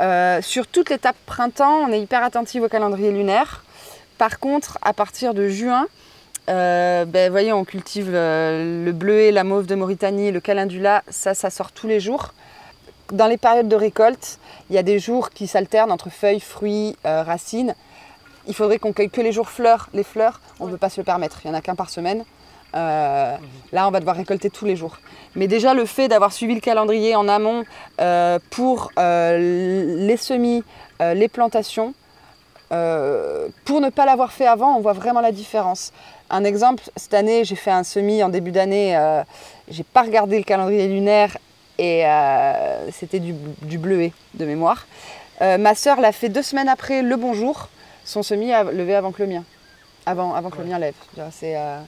Euh, 0.00 0.40
sur 0.40 0.66
toute 0.66 0.90
l'étape 0.90 1.16
printemps, 1.26 1.84
on 1.86 1.92
est 1.92 2.00
hyper 2.00 2.22
attentif 2.24 2.62
au 2.62 2.68
calendrier 2.68 3.12
lunaire. 3.12 3.64
Par 4.18 4.38
contre, 4.38 4.78
à 4.82 4.92
partir 4.92 5.34
de 5.34 5.48
juin, 5.48 5.86
euh, 6.48 7.04
ben, 7.04 7.30
voyez, 7.30 7.52
on 7.52 7.64
cultive 7.64 8.10
le, 8.10 8.90
bleuet, 8.92 9.30
la 9.30 9.44
mauve 9.44 9.66
de 9.66 9.74
Mauritanie, 9.74 10.32
le 10.32 10.40
calendula, 10.40 11.02
ça, 11.08 11.34
ça 11.34 11.50
sort 11.50 11.72
tous 11.72 11.86
les 11.86 12.00
jours. 12.00 12.34
Dans 13.12 13.26
les 13.26 13.36
périodes 13.36 13.68
de 13.68 13.76
récolte, 13.76 14.38
il 14.70 14.76
y 14.76 14.78
a 14.78 14.82
des 14.82 14.98
jours 14.98 15.30
qui 15.30 15.46
s'alternent 15.46 15.92
entre 15.92 16.10
feuilles, 16.10 16.40
fruits, 16.40 16.96
euh, 17.04 17.22
racines 17.22 17.74
il 18.46 18.54
faudrait 18.54 18.78
qu'on 18.78 18.92
cueille 18.92 19.10
que 19.10 19.20
les 19.20 19.32
jours 19.32 19.50
fleurs. 19.50 19.88
Les 19.92 20.02
fleurs, 20.02 20.40
on 20.60 20.66
ne 20.66 20.72
peut 20.72 20.78
pas 20.78 20.88
se 20.88 21.00
le 21.00 21.04
permettre. 21.04 21.40
Il 21.44 21.50
n'y 21.50 21.54
en 21.54 21.58
a 21.58 21.62
qu'un 21.62 21.74
par 21.74 21.90
semaine. 21.90 22.24
Euh, 22.74 23.36
là, 23.72 23.86
on 23.86 23.90
va 23.90 24.00
devoir 24.00 24.16
récolter 24.16 24.50
tous 24.50 24.64
les 24.64 24.76
jours. 24.76 24.98
Mais 25.36 25.46
déjà, 25.46 25.74
le 25.74 25.84
fait 25.84 26.08
d'avoir 26.08 26.32
suivi 26.32 26.54
le 26.54 26.60
calendrier 26.60 27.14
en 27.14 27.28
amont 27.28 27.64
euh, 28.00 28.38
pour 28.50 28.90
euh, 28.98 30.06
les 30.06 30.16
semis, 30.16 30.64
les 31.00 31.26
plantations, 31.26 31.94
pour 32.70 33.80
ne 33.80 33.90
pas 33.90 34.06
l'avoir 34.06 34.32
fait 34.32 34.46
avant, 34.46 34.76
on 34.76 34.80
voit 34.80 34.92
vraiment 34.92 35.20
la 35.20 35.32
différence. 35.32 35.92
Un 36.32 36.44
exemple, 36.44 36.82
cette 36.96 37.14
année, 37.14 37.44
j'ai 37.44 37.54
fait 37.54 37.70
un 37.70 37.84
semis 37.84 38.22
en 38.22 38.28
début 38.28 38.50
d'année. 38.50 38.98
j'ai 39.68 39.84
pas 39.84 40.02
regardé 40.02 40.38
le 40.38 40.44
calendrier 40.44 40.88
lunaire 40.88 41.36
et 41.78 42.04
c'était 42.90 43.20
du, 43.20 43.34
du, 43.62 43.78
bleuet 43.78 44.12
de 44.34 44.44
mémoire. 44.44 44.86
ma 45.40 45.74
sœur 45.74 46.00
l'a 46.00 46.10
fait 46.10 46.28
deux 46.30 46.42
semaines 46.42 46.68
après 46.68 47.02
le 47.02 47.16
bonjour 47.16 47.68
son 48.04 48.22
semis 48.22 48.52
a 48.52 48.64
levé 48.64 48.94
avant 48.94 49.12
que 49.12 49.22
le 49.22 49.28
mien. 49.28 49.44
Avant, 50.06 50.34
avant 50.34 50.50
que 50.50 50.58
le 50.58 50.64
mien 50.64 50.78
lève. 50.78 50.94
C'est, 51.30 51.56
euh, 51.56 51.80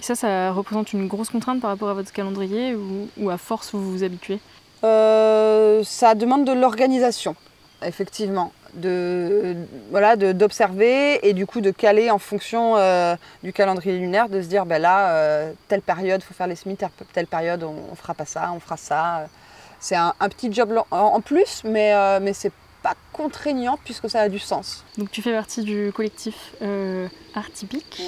Ça, 0.00 0.14
ça 0.14 0.52
représente 0.52 0.92
une 0.92 1.06
grosse 1.06 1.30
contrainte 1.30 1.60
par 1.60 1.70
rapport 1.70 1.90
à 1.90 1.94
votre 1.94 2.12
calendrier 2.12 2.74
ou, 2.74 3.30
à 3.30 3.36
force 3.36 3.72
vous 3.74 3.92
vous 3.92 4.02
habituez? 4.02 4.40
Euh, 4.82 5.82
Ça 5.84 6.14
demande 6.14 6.44
de 6.44 6.52
l'organisation, 6.52 7.36
effectivement. 7.82 8.52
De, 8.76 9.56
voilà, 9.90 10.16
d'observer 10.16 11.26
et 11.26 11.32
du 11.32 11.46
coup 11.46 11.60
de 11.60 11.70
caler 11.70 12.10
en 12.10 12.18
fonction 12.18 12.76
euh, 12.76 13.14
du 13.42 13.52
calendrier 13.52 13.98
lunaire, 13.98 14.28
de 14.28 14.42
se 14.42 14.48
dire 14.48 14.66
ben 14.66 14.82
là, 14.82 15.46
telle 15.68 15.82
période, 15.82 16.20
il 16.20 16.24
faut 16.24 16.34
faire 16.34 16.48
les 16.48 16.56
semis, 16.56 16.76
telle, 17.12 17.26
période, 17.26 17.62
on, 17.62 17.74
on, 17.92 17.94
fera 17.94 18.14
pas 18.14 18.24
ça, 18.24 18.50
on 18.52 18.58
fera 18.58 18.76
ça. 18.76 19.28
C'est 19.78 19.96
un, 19.96 20.12
petit 20.28 20.52
job 20.52 20.76
en, 20.90 21.20
plus, 21.20 21.62
mais, 21.64 21.94
mais 22.20 22.32
c'est 22.32 22.52
pas 22.84 22.94
contraignant 23.14 23.78
puisque 23.82 24.08
ça 24.10 24.20
a 24.20 24.28
du 24.28 24.38
sens. 24.38 24.84
Donc 24.98 25.10
tu 25.10 25.22
fais 25.22 25.32
partie 25.32 25.62
du 25.62 25.90
collectif 25.92 26.52
euh, 26.60 27.08
Art 27.34 27.50
Typique 27.50 28.02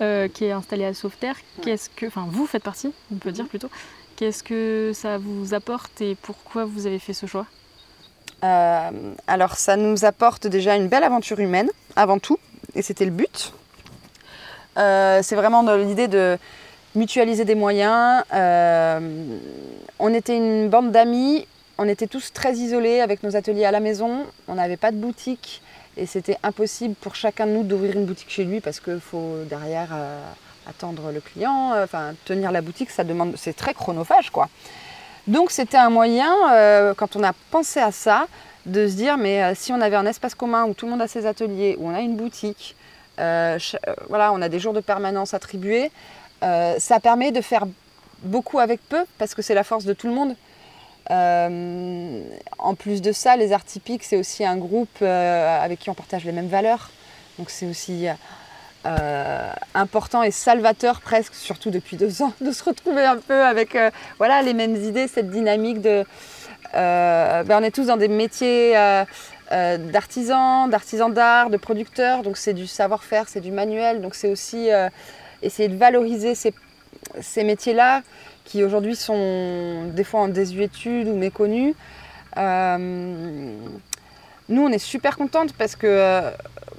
euh, 0.00 0.28
qui 0.28 0.44
est 0.44 0.52
installé 0.52 0.84
à 0.86 0.94
Sauveterre. 0.94 1.34
Qu'est-ce 1.62 1.90
que, 1.90 2.06
enfin 2.06 2.26
vous 2.30 2.46
faites 2.46 2.62
partie, 2.62 2.92
on 3.12 3.16
peut 3.16 3.32
dire 3.32 3.44
mhm. 3.44 3.50
plutôt. 3.50 3.70
Qu'est-ce 4.16 4.44
que 4.44 4.92
ça 4.94 5.18
vous 5.18 5.52
apporte 5.52 6.00
et 6.00 6.14
pourquoi 6.14 6.64
vous 6.64 6.86
avez 6.86 7.00
fait 7.00 7.12
ce 7.12 7.26
choix? 7.26 7.46
Euh, 8.44 8.90
Alors 9.26 9.56
ça 9.56 9.76
nous 9.76 10.04
apporte 10.04 10.46
déjà 10.46 10.76
une 10.76 10.88
belle 10.88 11.04
aventure 11.04 11.40
humaine 11.40 11.70
avant 11.96 12.18
tout 12.18 12.38
et 12.74 12.82
c'était 12.82 13.04
le 13.04 13.10
but. 13.10 13.52
c'est 14.76 15.34
vraiment 15.34 15.62
l'idée 15.74 16.08
de 16.08 16.38
mutualiser 16.94 17.44
des 17.44 17.54
moyens. 17.54 18.22
on 18.32 20.14
était 20.14 20.36
une 20.36 20.68
bande 20.68 20.92
d'amis 20.92 21.46
on 21.82 21.88
était 21.88 22.06
tous 22.06 22.34
très 22.34 22.56
isolés 22.56 23.00
avec 23.00 23.22
nos 23.22 23.36
ateliers 23.36 23.64
à 23.64 23.70
la 23.70 23.80
maison. 23.80 24.26
On 24.48 24.56
n'avait 24.56 24.76
pas 24.76 24.92
de 24.92 24.98
boutique 24.98 25.62
et 25.96 26.04
c'était 26.04 26.36
impossible 26.42 26.94
pour 26.94 27.14
chacun 27.14 27.46
de 27.46 27.52
nous 27.52 27.62
d'ouvrir 27.62 27.96
une 27.96 28.04
boutique 28.04 28.28
chez 28.28 28.44
lui 28.44 28.60
parce 28.60 28.80
qu'il 28.80 29.00
faut 29.00 29.44
derrière 29.48 29.88
euh, 29.94 30.22
attendre 30.68 31.10
le 31.10 31.22
client. 31.22 31.72
Euh, 31.72 31.84
enfin, 31.84 32.12
tenir 32.26 32.52
la 32.52 32.60
boutique, 32.60 32.90
ça 32.90 33.02
demande, 33.02 33.32
c'est 33.38 33.56
très 33.56 33.72
chronophage, 33.72 34.28
quoi. 34.28 34.50
Donc 35.26 35.50
c'était 35.50 35.76
un 35.76 35.90
moyen, 35.90 36.32
euh, 36.52 36.94
quand 36.94 37.16
on 37.16 37.22
a 37.22 37.32
pensé 37.50 37.80
à 37.80 37.92
ça, 37.92 38.26
de 38.66 38.88
se 38.88 38.94
dire 38.94 39.16
mais 39.16 39.54
si 39.54 39.72
on 39.72 39.80
avait 39.80 39.96
un 39.96 40.06
espace 40.06 40.34
commun 40.34 40.64
où 40.64 40.74
tout 40.74 40.86
le 40.86 40.92
monde 40.92 41.02
a 41.02 41.08
ses 41.08 41.26
ateliers, 41.26 41.76
où 41.78 41.88
on 41.88 41.94
a 41.94 42.00
une 42.00 42.16
boutique, 42.16 42.76
voilà, 43.16 44.32
on 44.32 44.40
a 44.40 44.48
des 44.48 44.58
jours 44.58 44.72
de 44.72 44.80
permanence 44.80 45.34
attribués, 45.34 45.90
ça 46.42 47.00
permet 47.02 47.32
de 47.32 47.40
faire 47.40 47.64
beaucoup 48.22 48.58
avec 48.58 48.80
peu 48.88 49.04
parce 49.18 49.34
que 49.34 49.42
c'est 49.42 49.54
la 49.54 49.64
force 49.64 49.84
de 49.84 49.92
tout 49.92 50.06
le 50.06 50.14
monde. 50.14 50.34
Euh, 51.10 52.22
en 52.58 52.74
plus 52.74 53.02
de 53.02 53.12
ça, 53.12 53.36
les 53.36 53.52
arts 53.52 53.64
typiques, 53.64 54.04
c'est 54.04 54.16
aussi 54.16 54.44
un 54.44 54.56
groupe 54.56 54.98
euh, 55.02 55.60
avec 55.60 55.80
qui 55.80 55.90
on 55.90 55.94
partage 55.94 56.24
les 56.24 56.32
mêmes 56.32 56.48
valeurs. 56.48 56.90
Donc 57.38 57.50
c'est 57.50 57.66
aussi 57.66 58.06
euh, 58.86 59.52
important 59.74 60.22
et 60.22 60.30
salvateur 60.30 61.00
presque, 61.00 61.34
surtout 61.34 61.70
depuis 61.70 61.96
deux 61.96 62.22
ans, 62.22 62.32
de 62.40 62.52
se 62.52 62.64
retrouver 62.64 63.04
un 63.04 63.16
peu 63.16 63.44
avec 63.44 63.76
voilà, 64.18 64.42
les 64.42 64.54
mêmes 64.54 64.76
idées, 64.76 65.08
cette 65.08 65.30
dynamique 65.30 65.80
de... 65.80 66.04
Ben, 66.72 67.44
on 67.50 67.62
est 67.62 67.74
tous 67.74 67.86
dans 67.86 67.96
des 67.96 68.08
métiers 68.08 68.74
d'artisans, 69.50 70.70
d'artisans 70.70 71.12
d'art, 71.12 71.50
de 71.50 71.56
producteurs, 71.56 72.22
donc 72.22 72.36
c'est 72.36 72.54
du 72.54 72.66
savoir-faire, 72.66 73.28
c'est 73.28 73.40
du 73.40 73.50
manuel, 73.50 74.00
donc 74.00 74.14
c'est 74.14 74.28
aussi 74.28 74.68
essayer 75.42 75.68
de 75.68 75.76
valoriser 75.76 76.34
ces, 76.34 76.54
ces 77.20 77.44
métiers-là 77.44 78.02
qui 78.44 78.64
aujourd'hui 78.64 78.96
sont 78.96 79.90
des 79.94 80.04
fois 80.04 80.20
en 80.20 80.28
désuétude 80.28 81.08
ou 81.08 81.16
méconnus. 81.16 81.74
Euh, 84.50 84.54
nous, 84.54 84.62
on 84.62 84.68
est 84.68 84.78
super 84.78 85.16
contente 85.16 85.52
parce 85.54 85.76
que 85.76 85.86
euh, 85.86 86.30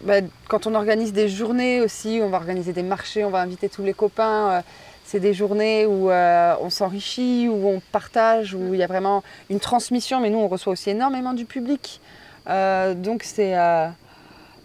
bah, 0.03 0.15
quand 0.47 0.67
on 0.67 0.75
organise 0.75 1.13
des 1.13 1.29
journées 1.29 1.81
aussi, 1.81 2.19
on 2.21 2.29
va 2.29 2.37
organiser 2.37 2.73
des 2.73 2.83
marchés, 2.83 3.23
on 3.25 3.29
va 3.29 3.39
inviter 3.39 3.69
tous 3.69 3.83
les 3.83 3.93
copains. 3.93 4.51
Euh, 4.51 4.61
c'est 5.03 5.19
des 5.19 5.33
journées 5.33 5.85
où 5.85 6.09
on 6.09 6.69
s'enrichit, 6.69 7.49
où 7.49 7.67
on 7.67 7.81
partage, 7.91 8.53
où 8.53 8.73
il 8.73 8.79
y 8.79 8.83
a 8.83 8.87
vraiment 8.87 9.23
une 9.49 9.59
transmission. 9.59 10.21
Mais 10.21 10.29
nous, 10.29 10.37
on 10.37 10.47
reçoit 10.47 10.71
aussi 10.71 10.89
énormément 10.89 11.33
du 11.33 11.43
public. 11.43 11.99
donc 12.47 13.23
c'est 13.23 13.53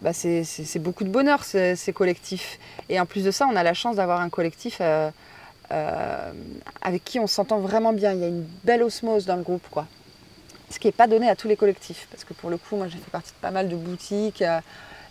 bah, 0.01 0.11
beaucoup 0.79 1.03
de 1.03 1.09
bonheur, 1.09 1.43
ces, 1.43 1.93
collectifs. 1.93 2.59
Et 2.87 2.97
en 2.97 3.05
plus 3.05 3.25
de 3.25 3.31
ça, 3.31 3.45
on 3.51 3.57
a 3.57 3.63
la 3.63 3.73
chance 3.73 3.97
d'avoir 3.97 4.21
un 4.21 4.29
collectif 4.29 4.79
euh, 5.71 6.31
avec 6.81 7.03
qui 7.03 7.19
on 7.19 7.27
s'entend 7.27 7.59
vraiment 7.59 7.91
bien. 7.91 8.13
Il 8.13 8.19
y 8.19 8.23
a 8.23 8.27
une 8.27 8.45
belle 8.63 8.83
osmose 8.83 9.25
dans 9.25 9.35
le 9.35 9.43
groupe, 9.43 9.67
quoi. 9.69 9.85
Ce 10.69 10.79
qui 10.79 10.87
n'est 10.87 10.93
pas 10.93 11.07
donné 11.07 11.29
à 11.29 11.35
tous 11.35 11.47
les 11.47 11.55
collectifs, 11.55 12.07
parce 12.11 12.23
que 12.23 12.33
pour 12.33 12.49
le 12.49 12.57
coup, 12.57 12.75
moi 12.75 12.87
j'ai 12.87 12.97
fait 12.97 13.11
partie 13.11 13.31
de 13.31 13.37
pas 13.41 13.51
mal 13.51 13.69
de 13.69 13.75
boutiques. 13.75 14.41
Euh, 14.41 14.59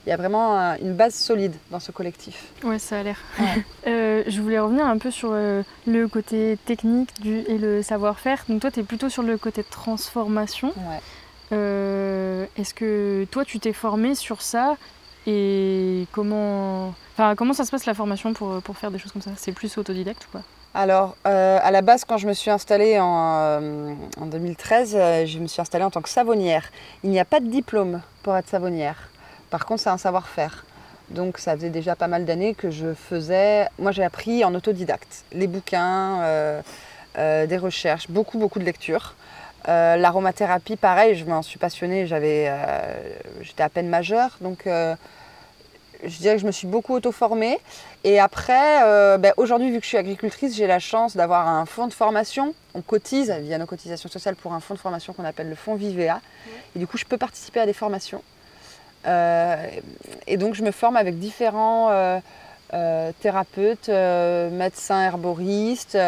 il 0.06 0.10
y 0.10 0.12
a 0.12 0.16
vraiment 0.16 0.56
une 0.80 0.94
base 0.94 1.14
solide 1.14 1.54
dans 1.72 1.80
ce 1.80 1.90
collectif. 1.90 2.44
Ouais, 2.62 2.78
ça 2.78 3.00
a 3.00 3.02
l'air. 3.02 3.18
Euh, 3.86 4.25
je 4.26 4.40
voulais 4.40 4.58
revenir 4.58 4.84
un 4.84 4.98
peu 4.98 5.12
sur 5.12 5.30
le 5.32 6.06
côté 6.08 6.58
technique 6.64 7.20
du, 7.20 7.38
et 7.38 7.56
le 7.56 7.82
savoir-faire. 7.82 8.44
Donc 8.48 8.60
toi, 8.60 8.70
tu 8.70 8.80
es 8.80 8.82
plutôt 8.82 9.08
sur 9.08 9.22
le 9.22 9.38
côté 9.38 9.62
transformation. 9.62 10.72
Ouais. 10.76 12.48
Est-ce 12.56 12.75
que 12.75 13.26
toi, 13.30 13.44
tu 13.44 13.60
t'es 13.60 13.72
formé 13.72 14.16
sur 14.16 14.42
ça 14.42 14.76
et 15.26 16.06
comment, 16.12 16.94
enfin, 17.14 17.34
comment 17.36 17.52
ça 17.52 17.64
se 17.64 17.70
passe 17.70 17.86
la 17.86 17.94
formation 17.94 18.32
pour, 18.32 18.62
pour 18.62 18.76
faire 18.76 18.90
des 18.90 18.98
choses 18.98 19.12
comme 19.12 19.22
ça? 19.22 19.32
C'est 19.36 19.52
plus 19.52 19.76
autodidacte 19.78 20.26
ou 20.26 20.30
quoi 20.32 20.42
alors, 20.76 21.16
euh, 21.26 21.59
à 21.62 21.71
la 21.71 21.80
base, 21.80 22.04
quand 22.04 22.18
je 22.18 22.28
me 22.28 22.35
suis 22.35 22.50
installée 22.50 23.00
en, 23.00 23.38
euh, 23.38 23.95
en 24.21 24.26
2013, 24.26 24.95
euh, 24.95 25.25
je 25.25 25.38
me 25.38 25.47
suis 25.47 25.62
installée 25.62 25.85
en 25.85 25.90
tant 25.90 26.02
que 26.02 26.11
savonnière. 26.11 26.71
Il 27.02 27.09
n'y 27.09 27.18
a 27.18 27.25
pas 27.25 27.40
de 27.40 27.47
diplôme 27.47 28.02
pour 28.23 28.37
être 28.37 28.47
savonnière. 28.47 29.09
Par 29.49 29.64
contre, 29.64 29.80
c'est 29.80 29.88
un 29.88 29.97
savoir-faire. 29.97 30.66
Donc, 31.09 31.38
ça 31.38 31.56
faisait 31.56 31.71
déjà 31.71 31.97
pas 31.97 32.09
mal 32.09 32.26
d'années 32.26 32.52
que 32.52 32.71
je 32.71 32.92
faisais. 32.92 33.68
Moi, 33.78 33.90
j'ai 33.90 34.04
appris 34.04 34.45
en 34.45 34.54
autodidacte. 34.54 35.25
Les 35.33 35.47
bouquins, 35.47 36.21
des 37.16 37.56
recherches, 37.56 38.11
beaucoup, 38.11 38.38
beaucoup 38.38 38.59
de 38.59 38.64
lectures. 38.64 39.14
L'aromathérapie, 39.66 40.76
pareil, 40.76 41.14
je 41.14 41.25
m'en 41.25 41.42
suis 41.42 41.59
passionnée. 41.59 42.06
J'avais, 42.06 42.52
j'étais 43.40 43.62
à 43.62 43.68
peine 43.68 43.88
majeure. 43.88 44.37
Donc, 44.40 44.68
je 46.04 46.18
dirais 46.18 46.34
que 46.34 46.40
je 46.40 46.46
me 46.46 46.52
suis 46.52 46.66
beaucoup 46.66 46.94
auto-formée. 46.94 47.58
Et 48.04 48.20
après, 48.20 48.82
euh, 48.84 49.18
ben, 49.18 49.32
aujourd'hui, 49.36 49.70
vu 49.70 49.78
que 49.78 49.84
je 49.84 49.88
suis 49.88 49.96
agricultrice, 49.96 50.54
j'ai 50.54 50.66
la 50.66 50.78
chance 50.78 51.16
d'avoir 51.16 51.48
un 51.48 51.66
fonds 51.66 51.86
de 51.86 51.92
formation. 51.92 52.54
On 52.74 52.82
cotise 52.82 53.30
via 53.30 53.58
nos 53.58 53.66
cotisations 53.66 54.08
sociales 54.08 54.36
pour 54.36 54.52
un 54.52 54.60
fonds 54.60 54.74
de 54.74 54.78
formation 54.78 55.12
qu'on 55.12 55.24
appelle 55.24 55.48
le 55.48 55.54
fonds 55.54 55.74
Vivea. 55.74 56.20
Et 56.74 56.78
du 56.78 56.86
coup, 56.86 56.98
je 56.98 57.04
peux 57.04 57.18
participer 57.18 57.60
à 57.60 57.66
des 57.66 57.72
formations. 57.72 58.22
Euh, 59.06 59.56
et 60.26 60.36
donc, 60.36 60.54
je 60.54 60.62
me 60.62 60.70
forme 60.70 60.96
avec 60.96 61.18
différents 61.18 61.90
euh, 61.90 63.12
thérapeutes, 63.20 63.88
médecins, 63.88 65.02
herboristes, 65.02 65.98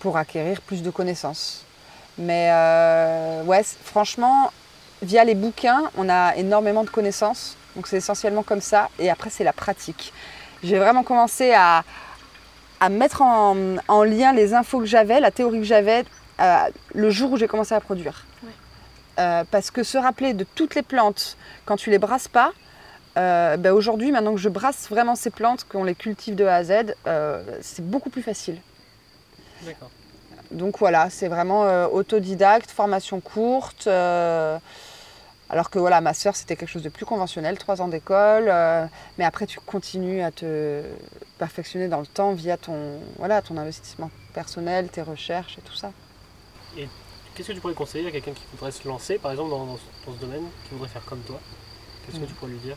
pour 0.00 0.16
acquérir 0.16 0.60
plus 0.60 0.82
de 0.82 0.90
connaissances. 0.90 1.64
Mais 2.18 2.50
ouais, 3.46 3.62
franchement, 3.84 4.50
via 5.02 5.24
les 5.24 5.34
bouquins, 5.34 5.82
on 5.96 6.08
a 6.08 6.36
énormément 6.36 6.84
de 6.84 6.90
connaissances. 6.90 7.56
Donc 7.76 7.86
c'est 7.86 7.96
essentiellement 7.96 8.42
comme 8.42 8.60
ça. 8.60 8.88
Et 8.98 9.10
après, 9.10 9.30
c'est 9.30 9.44
la 9.44 9.52
pratique. 9.52 10.12
J'ai 10.62 10.78
vraiment 10.78 11.02
commencé 11.02 11.52
à, 11.54 11.84
mettre 12.90 13.22
en, 13.22 14.04
lien 14.04 14.32
les 14.32 14.54
infos 14.54 14.80
que 14.80 14.86
j'avais, 14.86 15.20
la 15.20 15.30
théorie 15.30 15.58
que 15.58 15.64
j'avais, 15.64 16.04
euh, 16.40 16.56
le 16.94 17.10
jour 17.10 17.32
où 17.32 17.36
j'ai 17.36 17.48
commencé 17.48 17.74
à 17.74 17.80
produire. 17.80 18.26
Euh, 19.18 19.44
parce 19.50 19.70
que 19.70 19.82
se 19.82 19.98
rappeler 19.98 20.32
de 20.32 20.44
toutes 20.44 20.74
les 20.74 20.82
plantes 20.82 21.36
quand 21.66 21.76
tu 21.76 21.90
les 21.90 21.98
brasses 21.98 22.28
pas, 22.28 22.52
euh, 23.18 23.58
ben 23.58 23.72
aujourd'hui, 23.72 24.10
maintenant 24.10 24.32
que 24.32 24.40
je 24.40 24.48
brasse 24.48 24.88
vraiment 24.88 25.16
ces 25.16 25.28
plantes, 25.28 25.64
qu'on 25.68 25.84
les 25.84 25.94
cultive 25.94 26.34
de 26.34 26.46
A 26.46 26.56
à 26.56 26.64
Z, 26.64 26.94
c'est 27.60 27.86
beaucoup 27.86 28.10
plus 28.10 28.22
facile. 28.22 28.58
D'accord. 29.62 29.90
Donc 30.50 30.78
voilà, 30.78 31.08
c'est 31.10 31.28
vraiment 31.28 31.86
autodidacte, 31.86 32.70
formation 32.70 33.20
courte. 33.20 33.88
Alors 35.52 35.68
que 35.68 35.78
voilà, 35.78 36.00
ma 36.00 36.14
sœur, 36.14 36.34
c'était 36.34 36.56
quelque 36.56 36.70
chose 36.70 36.82
de 36.82 36.88
plus 36.88 37.04
conventionnel, 37.04 37.58
trois 37.58 37.82
ans 37.82 37.88
d'école, 37.88 38.48
euh, 38.48 38.86
mais 39.18 39.24
après 39.26 39.46
tu 39.46 39.60
continues 39.60 40.22
à 40.22 40.30
te 40.30 40.82
perfectionner 41.38 41.88
dans 41.88 42.00
le 42.00 42.06
temps 42.06 42.32
via 42.32 42.56
ton, 42.56 42.98
voilà, 43.18 43.42
ton 43.42 43.58
investissement 43.58 44.10
personnel, 44.32 44.88
tes 44.88 45.02
recherches 45.02 45.58
et 45.58 45.60
tout 45.60 45.74
ça. 45.74 45.92
Et 46.78 46.88
qu'est-ce 47.34 47.48
que 47.48 47.52
tu 47.52 47.60
pourrais 47.60 47.74
conseiller 47.74 48.08
à 48.08 48.10
quelqu'un 48.10 48.32
qui 48.32 48.44
voudrait 48.50 48.70
se 48.70 48.88
lancer, 48.88 49.18
par 49.18 49.30
exemple, 49.30 49.50
dans, 49.50 49.76
ce 49.76 50.18
domaine, 50.18 50.44
qui 50.64 50.70
voudrait 50.72 50.88
faire 50.88 51.04
comme 51.04 51.20
toi? 51.20 51.38
Qu'est-ce 52.06 52.18
que 52.18 52.24
tu 52.24 52.32
pourrais 52.32 52.52
lui 52.52 52.58
dire? 52.58 52.76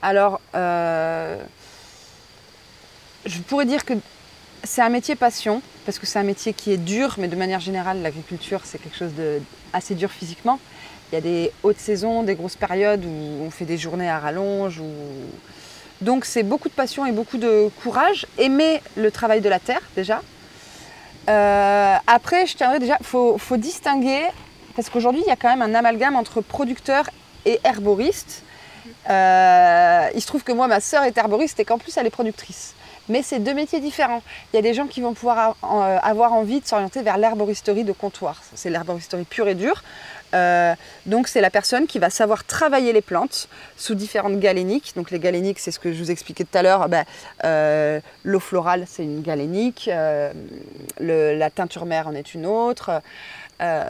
Alors, 0.00 0.40
euh, 0.54 1.36
je 3.26 3.40
pourrais 3.40 3.66
dire 3.66 3.84
que 3.84 3.92
c'est 4.62 4.80
un 4.80 4.88
métier 4.88 5.16
passion, 5.16 5.60
parce 5.84 5.98
que 5.98 6.06
c'est 6.06 6.18
un 6.18 6.24
métier 6.24 6.54
qui 6.54 6.72
est 6.72 6.78
dur, 6.78 7.16
mais 7.18 7.28
de 7.28 7.36
manière 7.36 7.60
générale, 7.60 8.00
l'agriculture, 8.00 8.62
c'est 8.64 8.78
quelque 8.78 8.96
chose 8.96 9.12
de 9.12 9.42
assez 9.74 9.94
dur 9.94 10.10
physiquement. 10.10 10.58
Il 11.14 11.18
y 11.18 11.18
a 11.18 11.20
des 11.20 11.52
hautes 11.62 11.78
saisons, 11.78 12.24
des 12.24 12.34
grosses 12.34 12.56
périodes 12.56 13.04
où 13.04 13.44
on 13.44 13.48
fait 13.48 13.64
des 13.64 13.78
journées 13.78 14.10
à 14.10 14.18
rallonge. 14.18 14.82
Donc 16.00 16.24
c'est 16.24 16.42
beaucoup 16.42 16.68
de 16.68 16.74
passion 16.74 17.06
et 17.06 17.12
beaucoup 17.12 17.38
de 17.38 17.70
courage. 17.84 18.26
Aimer 18.36 18.82
le 18.96 19.12
travail 19.12 19.40
de 19.40 19.48
la 19.48 19.60
terre 19.60 19.82
déjà. 19.94 20.22
Euh, 21.28 21.94
après, 22.08 22.48
je 22.48 22.56
tiendrais 22.56 22.80
déjà, 22.80 22.96
il 22.98 23.06
faut, 23.06 23.56
distinguer, 23.56 24.22
parce 24.74 24.90
qu'aujourd'hui 24.90 25.22
il 25.24 25.28
y 25.28 25.30
a 25.30 25.36
quand 25.36 25.56
même 25.56 25.62
un 25.62 25.76
amalgame 25.76 26.16
entre 26.16 26.40
producteur 26.40 27.08
et 27.44 27.60
herboriste. 27.62 28.42
Euh, 29.08 30.08
il 30.16 30.20
se 30.20 30.26
trouve 30.26 30.42
que 30.42 30.50
moi, 30.50 30.66
ma 30.66 30.80
sœur 30.80 31.04
est 31.04 31.16
herboriste 31.16 31.60
et 31.60 31.64
qu'en 31.64 31.78
plus 31.78 31.96
elle 31.96 32.08
est 32.08 32.10
productrice. 32.10 32.74
Mais 33.08 33.22
c'est 33.22 33.38
deux 33.38 33.54
métiers 33.54 33.80
différents. 33.80 34.22
Il 34.52 34.56
y 34.56 34.58
a 34.58 34.62
des 34.62 34.72
gens 34.72 34.86
qui 34.86 35.00
vont 35.02 35.12
pouvoir 35.12 35.56
euh, 35.62 35.98
avoir 36.02 36.32
envie 36.32 36.60
de 36.60 36.66
s'orienter 36.66 37.02
vers 37.02 37.18
l'herboristerie 37.18 37.84
de 37.84 37.92
comptoir. 37.92 38.42
C'est 38.54 38.70
l'herboristerie 38.70 39.24
pure 39.24 39.48
et 39.48 39.54
dure. 39.54 39.82
Euh, 40.32 40.74
donc 41.06 41.28
c'est 41.28 41.40
la 41.40 41.50
personne 41.50 41.86
qui 41.86 41.98
va 41.98 42.10
savoir 42.10 42.44
travailler 42.44 42.92
les 42.92 43.02
plantes 43.02 43.48
sous 43.76 43.94
différentes 43.94 44.38
galéniques. 44.40 44.94
Donc 44.96 45.10
les 45.10 45.18
galéniques, 45.18 45.58
c'est 45.58 45.70
ce 45.70 45.78
que 45.78 45.92
je 45.92 45.98
vous 45.98 46.10
expliquais 46.10 46.44
tout 46.44 46.56
à 46.56 46.62
l'heure. 46.62 46.88
Ben, 46.88 47.04
euh, 47.44 48.00
l'eau 48.24 48.40
florale, 48.40 48.84
c'est 48.88 49.04
une 49.04 49.20
galénique. 49.20 49.88
La 50.98 51.50
teinture 51.50 51.84
mère 51.84 52.08
en 52.08 52.14
est 52.14 52.34
une 52.34 52.46
autre. 52.46 53.02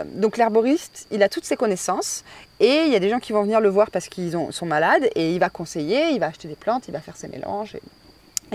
donc 0.06 0.36
l'herboriste, 0.38 1.06
il 1.12 1.22
a 1.22 1.28
toutes 1.28 1.44
ses 1.44 1.56
connaissances. 1.56 2.24
Et 2.60 2.82
il 2.86 2.92
y 2.92 2.96
a 2.96 3.00
des 3.00 3.10
gens 3.10 3.20
qui 3.20 3.32
vont 3.32 3.42
venir 3.42 3.60
le 3.60 3.68
voir 3.68 3.90
parce 3.92 4.08
qu'ils 4.08 4.36
sont 4.50 4.66
malades. 4.66 5.08
Et 5.14 5.32
il 5.32 5.38
va 5.38 5.50
conseiller, 5.50 6.10
il 6.10 6.18
va 6.18 6.26
acheter 6.26 6.48
des 6.48 6.56
plantes, 6.56 6.88
il 6.88 6.92
va 6.92 7.00
faire 7.00 7.16
ses 7.16 7.28
mélanges 7.28 7.76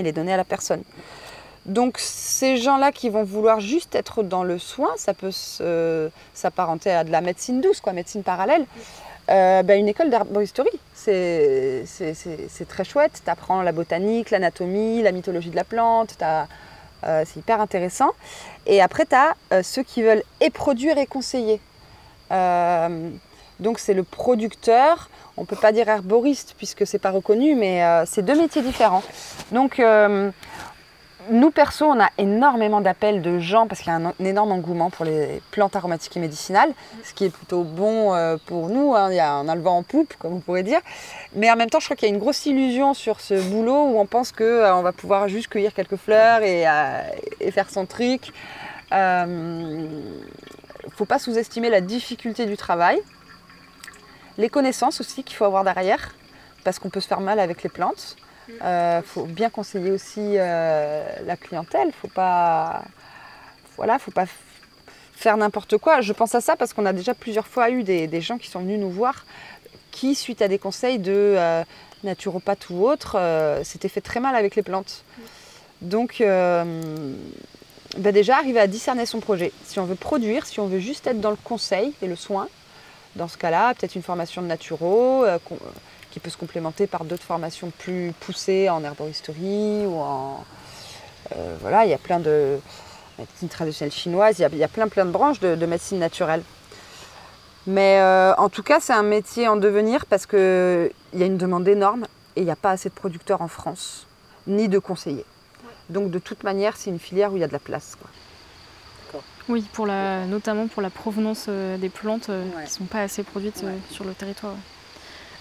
les 0.03 0.11
donner 0.11 0.33
à 0.33 0.37
la 0.37 0.43
personne. 0.43 0.83
Donc 1.65 1.97
ces 1.99 2.57
gens-là 2.57 2.91
qui 2.91 3.09
vont 3.09 3.23
vouloir 3.23 3.59
juste 3.59 3.93
être 3.93 4.23
dans 4.23 4.43
le 4.43 4.57
soin, 4.57 4.89
ça 4.97 5.13
peut 5.13 5.31
s'apparenter 6.33 6.91
à 6.91 7.03
de 7.03 7.11
la 7.11 7.21
médecine 7.21 7.61
douce, 7.61 7.81
quoi, 7.81 7.93
médecine 7.93 8.23
parallèle. 8.23 8.65
Euh, 9.29 9.61
ben, 9.61 9.79
une 9.79 9.87
école 9.87 10.09
d'herboristerie, 10.09 10.69
c'est 10.95 11.85
très 12.67 12.83
chouette. 12.83 13.21
Tu 13.23 13.29
apprends 13.29 13.61
la 13.61 13.71
botanique, 13.71 14.31
l'anatomie, 14.31 15.03
la 15.03 15.11
mythologie 15.11 15.51
de 15.51 15.55
la 15.55 15.63
plante, 15.63 16.17
euh, 16.21 17.23
c'est 17.25 17.39
hyper 17.39 17.61
intéressant. 17.61 18.09
Et 18.65 18.81
après, 18.81 19.05
tu 19.05 19.15
as 19.15 19.35
euh, 19.53 19.61
ceux 19.63 19.83
qui 19.83 20.01
veulent 20.01 20.23
et 20.41 20.49
produire 20.49 20.97
et 20.97 21.05
conseiller. 21.05 21.61
Donc 23.59 23.79
c'est 23.79 23.93
le 23.93 24.03
producteur, 24.03 25.09
on 25.37 25.41
ne 25.41 25.45
peut 25.45 25.55
pas 25.55 25.71
dire 25.71 25.87
herboriste 25.87 26.55
puisque 26.57 26.85
c'est 26.85 26.99
pas 26.99 27.11
reconnu, 27.11 27.55
mais 27.55 27.81
c'est 28.05 28.23
deux 28.23 28.35
métiers 28.35 28.61
différents. 28.61 29.03
Donc 29.51 29.79
nous, 31.31 31.51
perso, 31.51 31.85
on 31.85 31.99
a 31.99 32.09
énormément 32.17 32.81
d'appels 32.81 33.21
de 33.21 33.39
gens 33.39 33.67
parce 33.67 33.81
qu'il 33.81 33.91
y 33.91 33.95
a 33.95 33.97
un, 33.97 34.13
énorme 34.19 34.51
engouement 34.51 34.89
pour 34.89 35.05
les 35.05 35.41
plantes 35.51 35.75
aromatiques 35.75 36.15
et 36.17 36.19
médicinales, 36.19 36.73
ce 37.03 37.13
qui 37.13 37.25
est 37.25 37.29
plutôt 37.29 37.63
bon 37.63 38.13
euh, 38.13 38.37
pour 38.45 38.69
nous. 38.69 38.95
Hein. 38.95 39.11
Il 39.11 39.15
y 39.15 39.19
a 39.19 39.33
un 39.33 39.55
vent 39.57 39.77
en 39.77 39.83
poupe, 39.83 40.13
comme 40.17 40.31
vous 40.31 40.39
pourrez 40.39 40.63
dire. 40.63 40.79
Mais 41.35 41.51
en 41.51 41.55
même 41.55 41.69
temps, 41.69 41.79
je 41.79 41.85
crois 41.85 41.95
qu'il 41.95 42.07
y 42.07 42.11
a 42.11 42.13
une 42.13 42.19
grosse 42.19 42.45
illusion 42.45 42.93
sur 42.93 43.19
ce 43.19 43.39
boulot 43.49 43.85
où 43.85 43.99
on 43.99 44.05
pense 44.05 44.31
qu'on 44.31 44.43
euh, 44.43 44.81
va 44.81 44.91
pouvoir 44.91 45.27
juste 45.27 45.49
cueillir 45.49 45.73
quelques 45.73 45.97
fleurs 45.97 46.41
et, 46.41 46.67
euh, 46.67 47.51
faire 47.51 47.69
son 47.69 47.85
truc. 47.85 48.31
Il 48.91 48.97
ne 48.97 49.87
faut 50.95 51.05
pas 51.05 51.19
sous-estimer 51.19 51.69
la 51.69 51.81
difficulté 51.81 52.45
du 52.45 52.57
travail. 52.57 52.99
Les 54.39 54.47
connaissances 54.47 55.01
aussi 55.01 55.23
qu'il 55.23 55.35
faut 55.35 55.43
avoir 55.43 55.65
derrière, 55.65 56.15
parce 56.63 56.79
qu'on 56.79 56.89
peut 56.89 57.01
se 57.01 57.07
faire 57.09 57.19
mal 57.19 57.41
avec 57.41 57.61
les 57.61 57.69
plantes. 57.69 58.15
Il 58.47 58.55
euh, 58.63 59.01
faut 59.01 59.25
bien 59.25 59.49
conseiller 59.49 59.91
aussi 59.91 60.35
euh, 60.37 61.03
la 61.25 61.35
clientèle. 61.35 61.91
Faut 61.91 62.07
pas, 62.07 62.83
faut 63.75 64.11
pas 64.11 64.25
faire 65.13 65.35
n'importe 65.35 65.77
quoi. 65.77 65.99
Je 65.99 66.13
pense 66.13 66.35
à 66.35 66.41
ça 66.41 66.55
parce 66.55 66.71
qu'on 66.71 66.85
a 66.85 66.93
déjà 66.93 67.13
plusieurs 67.13 67.47
fois 67.47 67.69
eu 67.69 67.83
des, 67.83 68.21
gens 68.21 68.37
qui 68.37 68.47
sont 68.49 68.61
venus 68.61 68.79
nous 68.79 68.89
voir 68.89 69.25
qui, 69.91 70.15
suite 70.15 70.41
à 70.41 70.47
des 70.47 70.57
conseils 70.57 70.99
de 70.99 71.11
euh, 71.13 71.63
naturopathe 72.03 72.69
ou 72.69 72.87
autre, 72.87 73.17
s'étaient 73.63 73.89
fait 73.89 73.99
très 73.99 74.21
mal 74.21 74.35
avec 74.35 74.55
les 74.55 74.63
plantes. 74.63 75.03
Donc, 75.81 76.23
bah 77.97 78.11
déjà, 78.13 78.37
arriver 78.37 78.61
à 78.61 78.67
discerner 78.67 79.05
son 79.05 79.19
projet. 79.19 79.51
Si 79.65 79.79
on 79.79 79.85
veut 79.85 79.95
produire, 79.95 80.45
si 80.45 80.61
on 80.61 80.67
veut 80.67 80.79
juste 80.79 81.07
être 81.07 81.19
dans 81.19 81.31
le 81.31 81.37
conseil 81.43 81.93
et 82.01 82.07
le 82.07 82.15
soin, 82.15 82.47
dans 83.15 83.27
ce 83.27 83.37
cas-là, 83.37 83.73
peut-être 83.73 83.95
une 83.95 84.03
formation 84.03 84.41
de 84.41 84.47
naturo, 84.47 85.25
qui 86.11 86.19
peut 86.19 86.29
se 86.29 86.37
complémenter 86.37 86.87
par 86.87 87.05
d'autres 87.05 87.23
formations 87.23 87.71
plus 87.77 88.13
poussées 88.19 88.69
en 88.69 88.83
herboristerie 88.83 89.85
ou 89.85 89.95
en. 89.95 90.43
Euh, 91.35 91.55
voilà, 91.61 91.85
il 91.85 91.91
y 91.91 91.93
a 91.93 91.97
plein 91.97 92.19
de 92.19 92.59
médecine 93.17 93.49
traditionnelle 93.49 93.91
chinoise, 93.91 94.39
il 94.39 94.57
y 94.57 94.63
a, 94.63 94.67
plein 94.67 94.87
plein 94.87 95.05
de 95.05 95.11
branches 95.11 95.39
de, 95.39 95.65
médecine 95.65 95.99
naturelle. 95.99 96.43
Mais 97.67 97.99
euh, 97.99 98.33
en 98.35 98.49
tout 98.49 98.63
cas, 98.63 98.79
c'est 98.79 98.93
un 98.93 99.03
métier 99.03 99.47
en 99.47 99.57
devenir 99.57 100.05
parce 100.05 100.25
qu'il 100.25 100.91
y 101.13 101.23
a 101.23 101.25
une 101.25 101.37
demande 101.37 101.67
énorme 101.67 102.05
et 102.35 102.41
il 102.41 102.45
n'y 102.45 102.51
a 102.51 102.55
pas 102.55 102.71
assez 102.71 102.89
de 102.89 102.93
producteurs 102.93 103.41
en 103.41 103.47
France, 103.47 104.07
ni 104.47 104.69
de 104.69 104.79
conseillers. 104.79 105.25
Donc 105.89 106.09
de 106.09 106.19
toute 106.19 106.43
manière, 106.43 106.77
c'est 106.77 106.89
une 106.89 106.99
filière 106.99 107.33
où 107.33 107.37
il 107.37 107.41
y 107.41 107.43
a 107.43 107.47
de 107.47 107.53
la 107.53 107.59
place. 107.59 107.97
Oui, 109.49 109.65
pour 109.73 109.87
la, 109.87 110.25
notamment 110.25 110.67
pour 110.67 110.81
la 110.81 110.89
provenance 110.89 111.47
euh, 111.49 111.77
des 111.77 111.89
plantes 111.89 112.27
qui 112.27 112.61
ne 112.61 112.67
sont 112.67 112.85
pas 112.85 113.01
assez 113.01 113.23
produites 113.23 113.63
sur 113.89 114.05
le 114.05 114.13
territoire. 114.13 114.53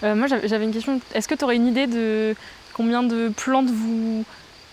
Euh, 0.03 0.15
moi, 0.15 0.27
j'avais 0.27 0.65
une 0.65 0.71
question. 0.71 0.99
Est-ce 1.13 1.27
que 1.27 1.35
tu 1.35 1.43
aurais 1.43 1.55
une 1.55 1.67
idée 1.67 1.87
de 1.87 2.35
combien 2.73 3.03
de 3.03 3.29
plantes 3.29 3.69
vous 3.69 4.23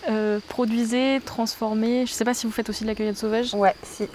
euh, 0.09 0.39
produisez, 0.47 1.21
transformez? 1.25 2.05
Je 2.05 2.11
ne 2.11 2.15
sais 2.15 2.25
pas 2.25 2.33
si 2.33 2.45
vous 2.45 2.51
faites 2.51 2.69
aussi 2.69 2.83
de 2.83 2.87
la 2.87 2.95
cueillette 2.95 3.17
sauvage. 3.17 3.53
Ouais, 3.53 3.75
si. 3.83 4.07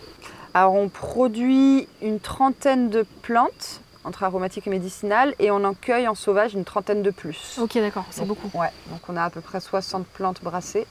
Alors, 0.54 0.74
on 0.74 0.88
produit 0.88 1.88
une 2.02 2.20
trentaine 2.20 2.90
de 2.90 3.04
plantes 3.22 3.80
entre 4.04 4.24
aromatiques 4.24 4.66
et 4.66 4.70
médicinales 4.70 5.34
et 5.38 5.50
on 5.50 5.64
en 5.64 5.74
cueille 5.74 6.08
en 6.08 6.14
sauvage 6.14 6.54
une 6.54 6.64
trentaine 6.64 7.02
de 7.02 7.10
plus. 7.10 7.58
Ok, 7.60 7.74
d'accord, 7.74 8.04
c'est 8.10 8.26
beaucoup. 8.26 8.50
Ouais, 8.54 8.70
donc 8.90 9.00
on 9.08 9.16
a 9.16 9.24
à 9.24 9.30
peu 9.30 9.40
près 9.40 9.60
60 9.60 10.06
plantes 10.06 10.42
brassées. 10.42 10.86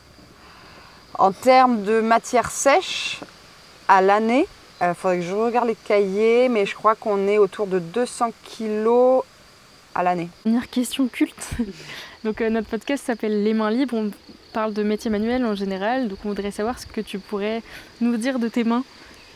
En 1.19 1.31
termes 1.31 1.83
de 1.83 1.99
matière 1.99 2.49
sèche, 2.49 3.19
à 3.91 3.99
l'année, 3.99 4.47
il 4.79 4.85
euh, 4.85 4.93
faudrait 4.93 5.17
que 5.17 5.23
je 5.23 5.33
regarde 5.33 5.67
les 5.67 5.75
cahiers, 5.75 6.47
mais 6.47 6.65
je 6.65 6.73
crois 6.75 6.95
qu'on 6.95 7.27
est 7.27 7.37
autour 7.37 7.67
de 7.67 7.77
200 7.77 8.31
kilos 8.45 9.23
à 9.93 10.01
l'année. 10.01 10.29
Dernière 10.45 10.69
question 10.69 11.09
culte. 11.09 11.49
donc 12.23 12.39
euh, 12.39 12.49
notre 12.49 12.69
podcast 12.69 13.05
s'appelle 13.05 13.43
Les 13.43 13.53
mains 13.53 13.69
libres. 13.69 13.95
On 13.97 14.09
parle 14.53 14.71
de 14.73 14.81
métier 14.81 15.11
manuel 15.11 15.45
en 15.45 15.55
général. 15.55 16.07
Donc 16.07 16.19
on 16.23 16.29
voudrait 16.29 16.51
savoir 16.51 16.79
ce 16.79 16.85
que 16.85 17.01
tu 17.01 17.19
pourrais 17.19 17.61
nous 17.99 18.15
dire 18.15 18.39
de 18.39 18.47
tes 18.47 18.63
mains 18.63 18.85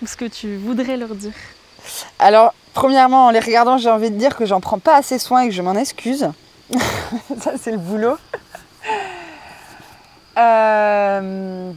ou 0.01 0.07
ce 0.07 0.15
que 0.15 0.23
tu 0.23 0.55
voudrais 0.55 0.95
leur 0.95 1.13
dire. 1.15 1.33
Alors, 2.17 2.53
premièrement, 2.73 3.25
en 3.25 3.31
les 3.31 3.41
regardant, 3.41 3.77
j'ai 3.77 3.89
envie 3.89 4.09
de 4.09 4.17
dire 4.17 4.37
que 4.37 4.45
j'en 4.45 4.61
prends 4.61 4.79
pas 4.79 4.95
assez 4.95 5.19
soin 5.19 5.41
et 5.41 5.49
que 5.49 5.53
je 5.53 5.61
m'en 5.61 5.75
excuse. 5.75 6.29
ça, 7.41 7.57
c'est 7.61 7.71
le 7.71 7.77
boulot. 7.77 8.15
Euh, 10.37 11.73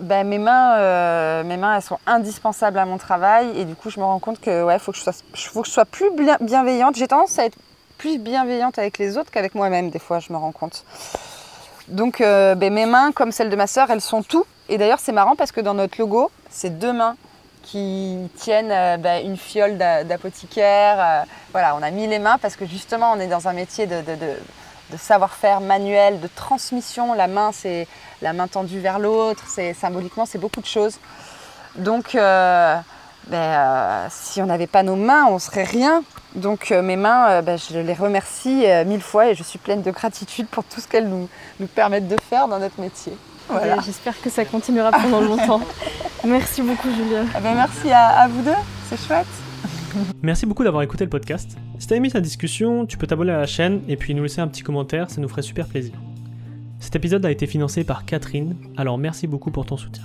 ben, 0.00 0.26
mes, 0.26 0.38
mains, 0.38 0.76
euh, 0.78 1.44
mes 1.44 1.56
mains, 1.56 1.80
sont 1.80 1.98
indispensables 2.06 2.78
à 2.78 2.84
mon 2.84 2.98
travail 2.98 3.50
et 3.56 3.64
du 3.64 3.74
coup, 3.74 3.90
je 3.90 4.00
me 4.00 4.04
rends 4.04 4.18
compte 4.18 4.40
que 4.40 4.64
ouais, 4.64 4.78
faut 4.78 4.92
que 4.92 4.98
je 4.98 5.02
sois, 5.02 5.12
que 5.12 5.38
je 5.38 5.70
sois 5.70 5.84
plus 5.84 6.10
bienveillante. 6.40 6.96
J'ai 6.96 7.08
tendance 7.08 7.38
à 7.38 7.44
être 7.44 7.56
plus 7.98 8.18
bienveillante 8.18 8.78
avec 8.78 8.98
les 8.98 9.18
autres 9.18 9.30
qu'avec 9.30 9.54
moi-même, 9.54 9.90
des 9.90 9.98
fois, 9.98 10.18
je 10.20 10.32
me 10.32 10.38
rends 10.38 10.52
compte. 10.52 10.84
Donc, 11.88 12.20
euh, 12.20 12.54
ben, 12.54 12.72
mes 12.72 12.86
mains, 12.86 13.12
comme 13.12 13.32
celles 13.32 13.50
de 13.50 13.56
ma 13.56 13.66
sœur, 13.66 13.90
elles 13.90 14.00
sont 14.00 14.22
tout. 14.22 14.44
Et 14.68 14.78
d'ailleurs, 14.78 15.00
c'est 15.00 15.12
marrant 15.12 15.36
parce 15.36 15.52
que 15.52 15.60
dans 15.60 15.74
notre 15.74 15.98
logo, 15.98 16.30
c'est 16.48 16.78
deux 16.78 16.92
mains 16.92 17.16
qui 17.62 18.16
tiennent 18.36 18.72
euh, 18.72 18.96
bah, 18.96 19.20
une 19.20 19.36
fiole 19.36 19.76
d'apothicaire. 19.76 21.26
Voilà, 21.52 21.76
on 21.76 21.82
a 21.82 21.90
mis 21.90 22.06
les 22.06 22.18
mains 22.18 22.38
parce 22.38 22.56
que 22.56 22.64
justement, 22.66 23.12
on 23.12 23.20
est 23.20 23.26
dans 23.26 23.48
un 23.48 23.52
métier 23.52 23.86
de, 23.86 24.02
savoir-faire 24.96 25.60
manuel, 25.60 26.20
de 26.20 26.28
transmission. 26.28 27.14
La 27.14 27.26
main, 27.26 27.50
c'est 27.52 27.86
la 28.22 28.32
main 28.32 28.48
tendue 28.48 28.80
vers 28.80 28.98
l'autre. 28.98 29.44
C'est 29.48 29.74
symboliquement, 29.74 30.26
c'est 30.26 30.38
beaucoup 30.38 30.60
de 30.60 30.66
choses. 30.66 30.98
Donc, 31.76 32.14
euh, 32.14 32.76
ben, 33.28 34.08
si 34.10 34.42
on 34.42 34.46
n'avait 34.46 34.66
pas 34.66 34.82
nos 34.82 34.96
mains, 34.96 35.26
on 35.26 35.38
serait 35.38 35.64
rien. 35.64 36.02
Donc, 36.34 36.70
mes 36.70 36.96
mains, 36.96 37.42
ben, 37.42 37.58
je 37.58 37.78
les 37.78 37.94
remercie 37.94 38.64
mille 38.86 39.02
fois 39.02 39.30
et 39.30 39.34
je 39.34 39.42
suis 39.42 39.58
pleine 39.58 39.82
de 39.82 39.90
gratitude 39.90 40.46
pour 40.48 40.64
tout 40.64 40.80
ce 40.80 40.88
qu'elles 40.88 41.08
nous, 41.08 41.28
nous 41.58 41.66
permettent 41.66 42.08
de 42.08 42.16
faire 42.28 42.48
dans 42.48 42.58
notre 42.58 42.80
métier. 42.80 43.16
J'espère 43.84 44.20
que 44.20 44.30
ça 44.30 44.44
continuera 44.44 44.92
pendant 44.92 45.20
longtemps. 45.20 45.60
merci 46.24 46.62
beaucoup, 46.62 46.90
Julien. 46.90 47.24
Ah 47.34 47.40
ben, 47.40 47.54
merci 47.54 47.90
à, 47.92 48.28
vous 48.28 48.42
deux, 48.42 48.50
c'est 48.88 48.98
chouette. 48.98 49.26
Merci 50.22 50.46
beaucoup 50.46 50.64
d'avoir 50.64 50.82
écouté 50.82 51.04
le 51.04 51.10
podcast. 51.10 51.56
Si 51.78 51.86
t'as 51.86 51.96
aimé 51.96 52.10
cette 52.10 52.22
discussion, 52.22 52.86
tu 52.86 52.96
peux 52.96 53.06
t'abonner 53.06 53.32
à 53.32 53.38
la 53.38 53.46
chaîne 53.46 53.80
et 53.88 53.96
puis 53.96 54.14
nous 54.14 54.22
laisser 54.22 54.40
un 54.40 54.48
petit 54.48 54.62
commentaire, 54.62 55.10
ça 55.10 55.20
nous 55.20 55.28
ferait 55.28 55.42
super 55.42 55.66
plaisir. 55.66 55.94
Cet 56.78 56.96
épisode 56.96 57.24
a 57.26 57.30
été 57.30 57.46
financé 57.46 57.84
par 57.84 58.04
Catherine, 58.04 58.56
alors 58.76 58.98
merci 58.98 59.26
beaucoup 59.26 59.50
pour 59.50 59.66
ton 59.66 59.76
soutien. 59.76 60.04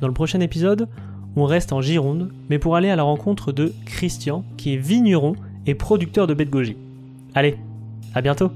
Dans 0.00 0.08
le 0.08 0.14
prochain 0.14 0.40
épisode, 0.40 0.88
on 1.36 1.44
reste 1.44 1.72
en 1.72 1.80
Gironde, 1.80 2.30
mais 2.50 2.58
pour 2.58 2.76
aller 2.76 2.90
à 2.90 2.96
la 2.96 3.02
rencontre 3.02 3.52
de 3.52 3.72
Christian, 3.86 4.44
qui 4.56 4.74
est 4.74 4.78
vigneron 4.78 5.34
et 5.66 5.74
producteur 5.74 6.26
de 6.26 6.34
baies 6.34 6.44
de 6.44 6.50
goji. 6.50 6.76
Allez, 7.34 7.56
à 8.14 8.20
bientôt 8.20 8.50